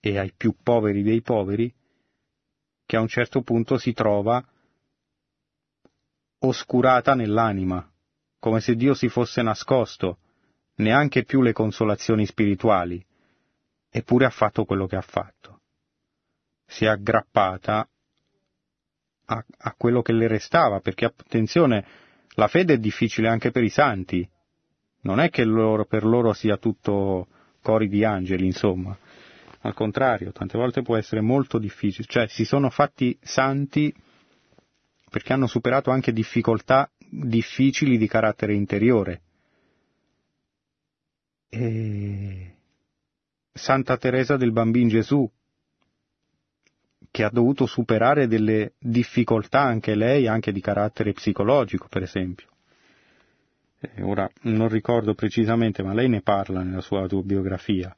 [0.00, 1.72] e ai più poveri dei poveri,
[2.84, 4.44] che a un certo punto si trova
[6.40, 7.88] oscurata nell'anima,
[8.40, 10.18] come se Dio si fosse nascosto
[10.76, 13.04] neanche più le consolazioni spirituali,
[13.90, 15.60] eppure ha fatto quello che ha fatto.
[16.66, 17.86] Si è aggrappata
[19.26, 21.86] a, a quello che le restava, perché attenzione,
[22.34, 24.28] la fede è difficile anche per i santi,
[25.02, 27.28] non è che loro, per loro sia tutto
[27.62, 28.96] cori di angeli, insomma.
[29.62, 33.94] Al contrario, tante volte può essere molto difficile, cioè si sono fatti santi
[35.10, 39.20] perché hanno superato anche difficoltà difficili di carattere interiore.
[41.48, 42.54] E
[43.52, 45.28] Santa Teresa del Bambin Gesù,
[47.10, 52.46] che ha dovuto superare delle difficoltà anche lei, anche di carattere psicologico, per esempio.
[53.80, 57.94] E ora non ricordo precisamente, ma lei ne parla nella sua autobiografia,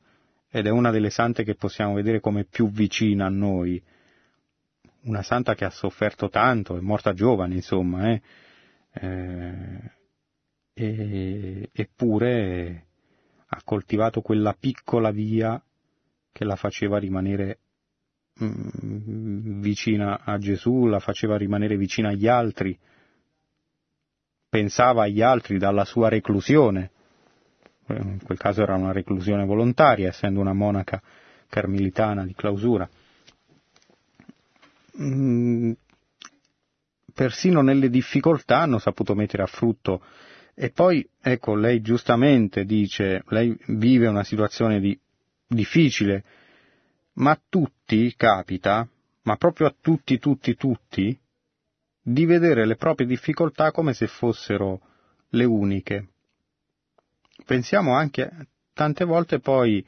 [0.51, 3.83] ed è una delle sante che possiamo vedere come più vicina a noi.
[5.03, 8.23] Una santa che ha sofferto tanto, è morta giovane, insomma, eh?
[8.95, 9.90] Eh,
[10.74, 12.86] e, eppure
[13.47, 15.62] ha coltivato quella piccola via
[16.32, 17.59] che la faceva rimanere
[18.43, 22.78] mm, vicina a Gesù, la faceva rimanere vicina agli altri,
[24.49, 26.90] pensava agli altri dalla sua reclusione,
[27.86, 31.03] eh, in quel caso era una reclusione volontaria, essendo una monaca
[31.49, 32.88] carmelitana di clausura.
[35.01, 35.72] Mm,
[37.13, 40.03] persino nelle difficoltà hanno saputo mettere a frutto
[40.55, 44.99] e poi, ecco, lei giustamente dice, lei vive una situazione di,
[45.47, 46.25] difficile,
[47.15, 48.87] ma a tutti capita,
[49.23, 51.19] ma proprio a tutti, tutti, tutti,
[52.03, 54.81] di vedere le proprie difficoltà come se fossero
[55.31, 56.09] le uniche.
[57.47, 58.31] Pensiamo anche,
[58.75, 59.85] tante volte poi,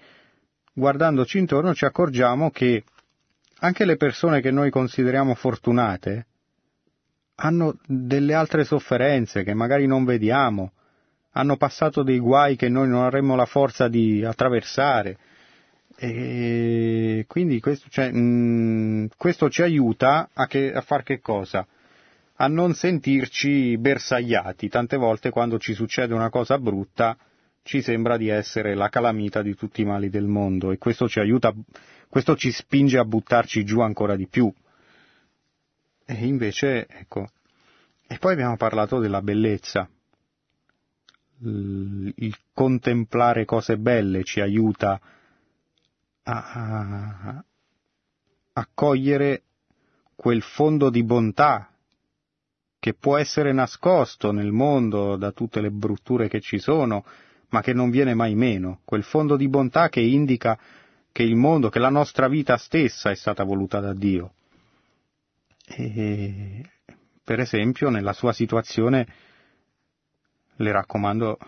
[0.72, 2.84] guardandoci intorno, ci accorgiamo che
[3.58, 6.26] anche le persone che noi consideriamo fortunate,
[7.36, 10.72] hanno delle altre sofferenze che magari non vediamo,
[11.32, 15.18] hanno passato dei guai che noi non avremmo la forza di attraversare.
[15.96, 21.66] E quindi questo, cioè, mh, mm, questo ci aiuta a, che, a far che cosa?
[22.36, 24.68] A non sentirci bersagliati.
[24.68, 27.16] Tante volte quando ci succede una cosa brutta
[27.62, 31.18] ci sembra di essere la calamita di tutti i mali del mondo e questo ci
[31.18, 31.52] aiuta,
[32.08, 34.52] questo ci spinge a buttarci giù ancora di più.
[36.06, 37.28] E invece, ecco,
[38.06, 39.88] e poi abbiamo parlato della bellezza.
[41.40, 45.00] il contemplare cose belle ci aiuta
[46.22, 47.44] a,
[48.52, 49.42] a cogliere
[50.14, 51.68] quel fondo di bontà
[52.78, 57.04] che può essere nascosto nel mondo da tutte le brutture che ci sono,
[57.48, 60.58] ma che non viene mai meno, quel fondo di bontà che indica
[61.10, 64.34] che il mondo, che la nostra vita stessa è stata voluta da Dio.
[65.66, 66.62] E,
[67.22, 69.06] per esempio, nella sua situazione
[70.56, 71.38] le raccomando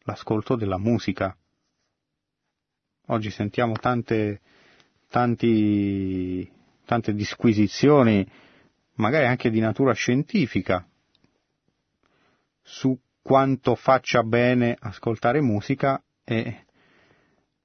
[0.00, 1.36] l'ascolto della musica.
[3.06, 4.40] Oggi sentiamo tante,
[5.08, 6.50] tanti,
[6.84, 8.26] tante disquisizioni,
[8.94, 10.86] magari anche di natura scientifica,
[12.62, 16.64] su quanto faccia bene ascoltare musica e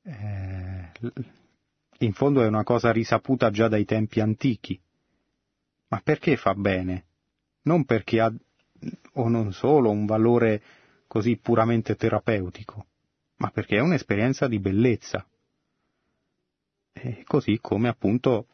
[0.03, 0.91] eh,
[1.99, 4.79] in fondo è una cosa risaputa già dai tempi antichi.
[5.93, 7.05] Ma perché fa bene?
[7.65, 8.33] Non perché ha
[9.13, 10.63] o non solo un valore
[11.05, 12.87] così puramente terapeutico,
[13.35, 15.23] ma perché è un'esperienza di bellezza.
[16.93, 18.47] E così come appunto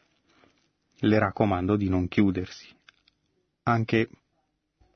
[0.98, 2.68] le raccomando di non chiudersi,
[3.62, 4.10] anche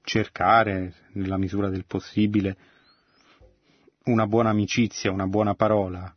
[0.03, 2.59] cercare, nella misura del possibile,
[4.05, 6.15] una buona amicizia, una buona parola.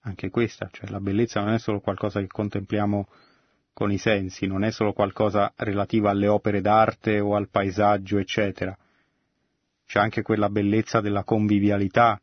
[0.00, 3.06] Anche questa, cioè la bellezza non è solo qualcosa che contempliamo
[3.72, 8.76] con i sensi, non è solo qualcosa relativo alle opere d'arte o al paesaggio, eccetera.
[9.86, 12.20] C'è anche quella bellezza della convivialità,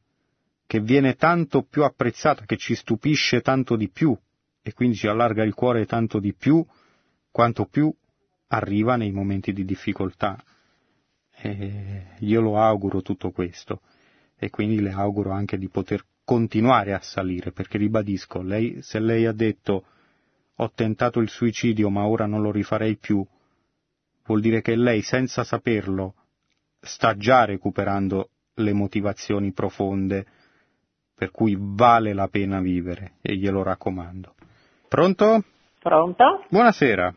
[0.65, 4.17] che viene tanto più apprezzata, che ci stupisce tanto di più,
[4.61, 6.65] e quindi ci allarga il cuore tanto di più,
[7.31, 7.93] quanto più
[8.47, 10.41] arriva nei momenti di difficoltà.
[11.39, 13.81] E io lo auguro tutto questo
[14.37, 19.25] e quindi le auguro anche di poter continuare a salire, perché ribadisco, lei, se lei
[19.25, 19.85] ha detto
[20.59, 23.25] ho tentato il suicidio ma ora non lo rifarei più,
[24.25, 26.13] vuol dire che lei senza saperlo
[26.79, 30.25] sta già recuperando le motivazioni profonde
[31.15, 34.35] per cui vale la pena vivere e glielo raccomando.
[34.87, 35.43] Pronto?
[35.79, 36.45] Pronto?
[36.49, 37.13] Buonasera.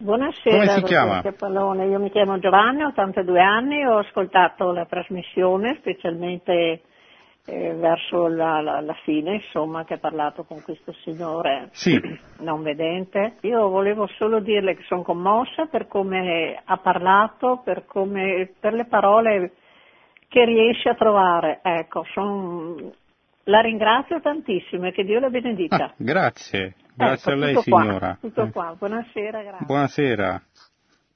[0.00, 1.22] Buonasera, Come si chiama?
[1.36, 1.86] Pallone.
[1.86, 6.82] Io mi chiamo Giovanni, ho 82 anni, ho ascoltato la trasmissione, specialmente
[7.48, 11.98] eh, verso la, la, la, fine, insomma, che ha parlato con questo signore sì.
[12.40, 13.36] non vedente.
[13.40, 18.84] Io volevo solo dirle che sono commossa per come ha parlato, per, come, per le
[18.84, 19.52] parole
[20.28, 21.60] che riesce a trovare.
[21.62, 22.92] Ecco, son...
[23.44, 25.84] la ringrazio tantissimo e che Dio la benedica.
[25.84, 26.74] Ah, grazie.
[26.94, 27.98] Grazie ecco, a lei tutto signora.
[27.98, 28.74] Qua, tutto qua.
[28.78, 29.66] Buonasera, grazie.
[29.66, 30.42] Buonasera.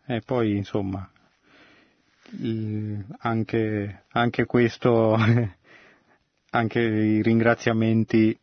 [0.07, 1.07] E poi insomma,
[3.19, 5.17] anche, anche questo,
[6.55, 8.39] anche i ringraziamenti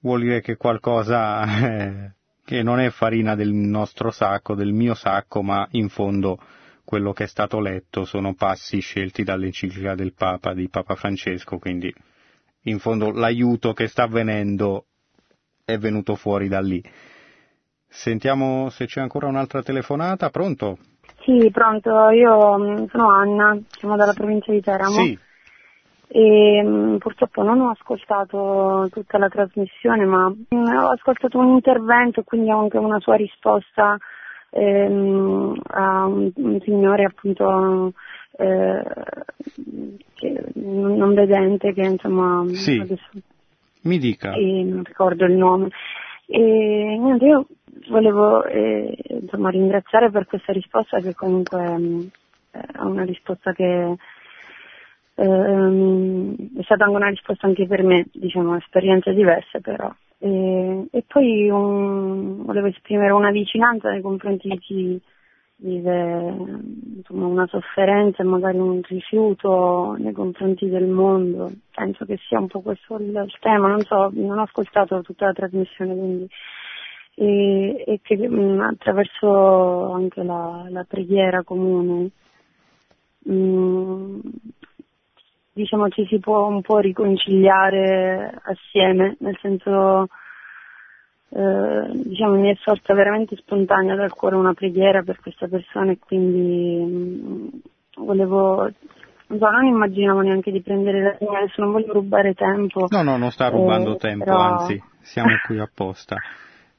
[0.00, 2.12] vuol dire che qualcosa eh,
[2.44, 6.38] che non è farina del nostro sacco, del mio sacco, ma in fondo
[6.82, 11.92] quello che è stato letto sono passi scelti dall'enciclica del Papa, di Papa Francesco, quindi
[12.64, 14.86] in fondo l'aiuto che sta avvenendo
[15.64, 16.82] è venuto fuori da lì.
[17.86, 20.78] Sentiamo se c'è ancora un'altra telefonata, pronto?
[21.20, 25.04] Sì, pronto, io mm, sono Anna, siamo dalla provincia di Teramo.
[25.04, 25.18] Sì.
[26.12, 32.20] E mm, purtroppo non ho ascoltato tutta la trasmissione, ma mm, ho ascoltato un intervento
[32.20, 33.96] e quindi anche una sua risposta
[34.50, 37.92] ehm, a un, un, signore appunto
[38.32, 38.82] eh,
[40.14, 42.80] che, non vedente che insomma sì.
[42.80, 43.08] adesso
[43.82, 44.32] mi dica.
[44.32, 45.68] E non ricordo il nome.
[46.26, 47.46] E niente, io
[47.88, 52.10] volevo eh, insomma, ringraziare per questa risposta che comunque mh,
[52.50, 53.96] è una risposta che
[55.24, 59.92] ehm, è stata anche una risposta anche per me, diciamo, esperienze diverse però.
[60.18, 65.00] E, e poi un, volevo esprimere una vicinanza nei confronti di chi
[65.56, 66.34] vive
[66.96, 71.50] insomma, una sofferenza e magari un rifiuto nei confronti del mondo.
[71.74, 75.26] Penso che sia un po' questo il, il tema, non so, non ho ascoltato tutta
[75.26, 76.28] la trasmissione quindi
[77.14, 82.10] e, e che mh, mm, attraverso anche la, la preghiera comune
[83.24, 84.20] mh, mm,
[85.52, 90.06] diciamo ci si può un po' riconciliare assieme, nel senso
[91.32, 95.98] eh, diciamo, mi è sorta veramente spontanea dal cuore una preghiera per questa persona e
[95.98, 97.48] quindi mh, mm,
[98.04, 98.68] volevo
[99.30, 102.86] non, so, non immaginavo neanche di prendere la linea, adesso non voglio rubare tempo.
[102.88, 104.38] No, no, non sta rubando eh, tempo, però...
[104.38, 106.16] anzi, siamo qui apposta.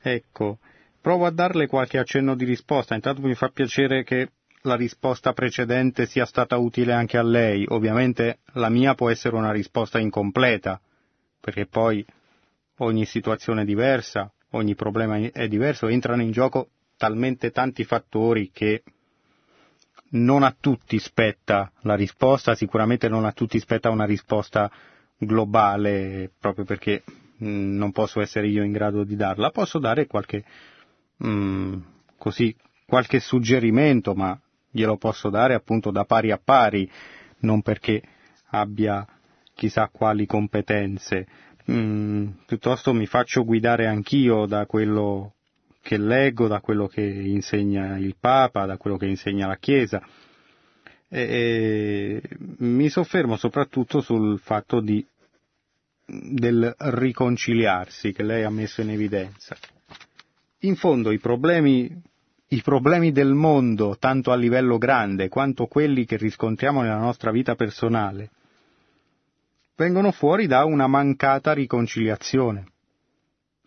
[0.02, 0.58] Ecco,
[1.02, 4.32] provo a darle qualche accenno di risposta, intanto mi fa piacere che
[4.64, 9.52] la risposta precedente sia stata utile anche a lei, ovviamente la mia può essere una
[9.52, 10.80] risposta incompleta,
[11.40, 12.06] perché poi
[12.78, 18.84] ogni situazione è diversa, ogni problema è diverso, entrano in gioco talmente tanti fattori che
[20.12, 24.70] non a tutti spetta la risposta, sicuramente non a tutti spetta una risposta
[25.18, 27.04] globale, proprio perché
[27.44, 30.44] mm, non posso essere io in grado di darla, posso dare qualche,
[31.18, 31.82] mh, mm,
[32.18, 32.56] così,
[32.86, 34.38] qualche suggerimento, ma
[34.72, 36.90] glielo posso dare appunto da pari a pari,
[37.40, 38.02] non perché
[38.52, 39.06] abbia
[39.54, 41.28] chissà quali competenze,
[41.70, 45.34] mm, piuttosto mi faccio guidare anch'io da quello
[45.82, 50.02] che leggo, da quello che insegna il Papa, da quello che insegna la Chiesa.
[51.08, 52.22] E, e
[52.60, 55.06] mi soffermo soprattutto sul fatto di,
[56.06, 59.56] del riconciliarsi che lei ha messo in evidenza.
[60.60, 61.90] In fondo i problemi,
[62.52, 67.56] i problemi del mondo, tanto a livello grande quanto quelli che riscontriamo nella nostra vita
[67.56, 68.30] personale,
[69.76, 72.66] vengono fuori da una mancata riconciliazione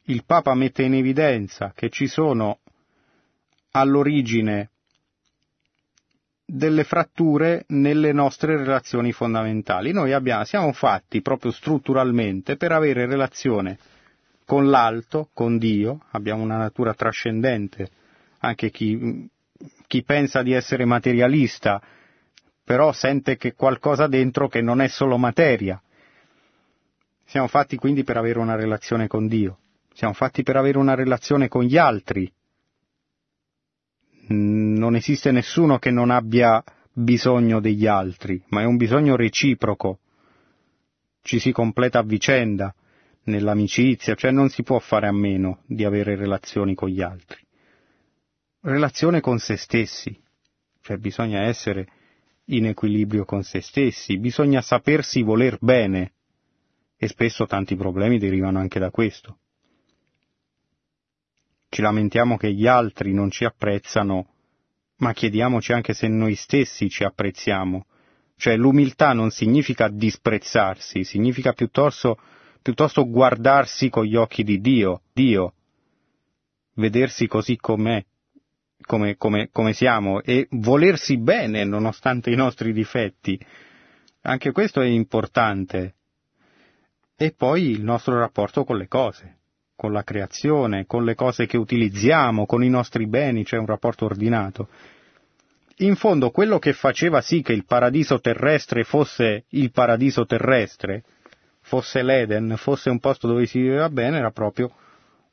[0.06, 2.58] il Papa mette in evidenza che ci sono
[3.70, 4.70] all'origine
[6.44, 9.92] delle fratture nelle nostre relazioni fondamentali.
[9.92, 13.78] Noi abbiamo, siamo fatti proprio strutturalmente per avere relazione
[14.44, 17.88] con l'alto, con Dio, abbiamo una natura trascendente,
[18.44, 19.28] anche chi,
[19.86, 21.82] chi pensa di essere materialista,
[22.64, 25.80] però sente che qualcosa dentro che non è solo materia.
[27.24, 29.58] Siamo fatti quindi per avere una relazione con Dio.
[29.92, 32.30] Siamo fatti per avere una relazione con gli altri.
[34.28, 39.98] Non esiste nessuno che non abbia bisogno degli altri, ma è un bisogno reciproco.
[41.22, 42.74] Ci si completa a vicenda,
[43.24, 47.44] nell'amicizia, cioè non si può fare a meno di avere relazioni con gli altri.
[48.66, 50.18] Relazione con se stessi,
[50.80, 51.86] cioè bisogna essere
[52.46, 56.12] in equilibrio con se stessi, bisogna sapersi voler bene,
[56.96, 59.36] e spesso tanti problemi derivano anche da questo.
[61.68, 64.28] Ci lamentiamo che gli altri non ci apprezzano,
[64.96, 67.84] ma chiediamoci anche se noi stessi ci apprezziamo.
[68.34, 72.18] Cioè l'umiltà non significa disprezzarsi, significa piuttosto,
[72.62, 75.52] piuttosto guardarsi con gli occhi di Dio, Dio,
[76.76, 78.02] vedersi così com'è,
[78.84, 83.38] come, come, come siamo, e volersi bene nonostante i nostri difetti.
[84.22, 85.94] Anche questo è importante.
[87.16, 89.38] E poi il nostro rapporto con le cose
[89.76, 94.04] con la creazione, con le cose che utilizziamo, con i nostri beni, c'è un rapporto
[94.04, 94.68] ordinato.
[95.78, 101.02] In fondo quello che faceva sì che il paradiso terrestre fosse il paradiso terrestre,
[101.60, 104.70] fosse l'Eden, fosse un posto dove si viveva bene, era proprio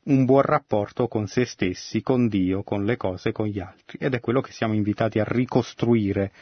[0.04, 3.98] un buon rapporto con se stessi, con Dio, con le cose, con gli altri.
[4.00, 6.32] Ed è quello che siamo invitati a ricostruire,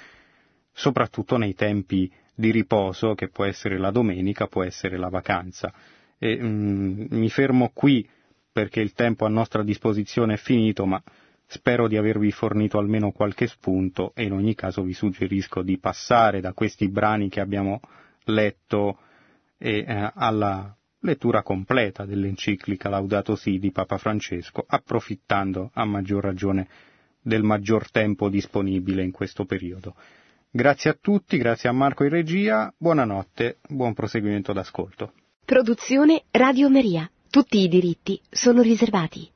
[0.72, 5.72] soprattutto nei tempi di riposo, che può essere la domenica, può essere la vacanza.
[6.18, 8.08] E, mm, mi fermo qui
[8.52, 11.02] perché il tempo a nostra disposizione è finito, ma
[11.46, 16.40] spero di avervi fornito almeno qualche spunto e in ogni caso vi suggerisco di passare
[16.40, 17.80] da questi brani che abbiamo
[18.24, 18.98] letto
[19.58, 26.68] e, eh, alla lettura completa dell'enciclica Laudato Si di Papa Francesco, approfittando a maggior ragione
[27.22, 29.94] del maggior tempo disponibile in questo periodo.
[30.50, 35.12] Grazie a tutti, grazie a Marco in regia, buonanotte, buon proseguimento d'ascolto.
[35.44, 37.10] Produzione Radio Maria.
[37.30, 39.30] Tutti i diritti sono riservati.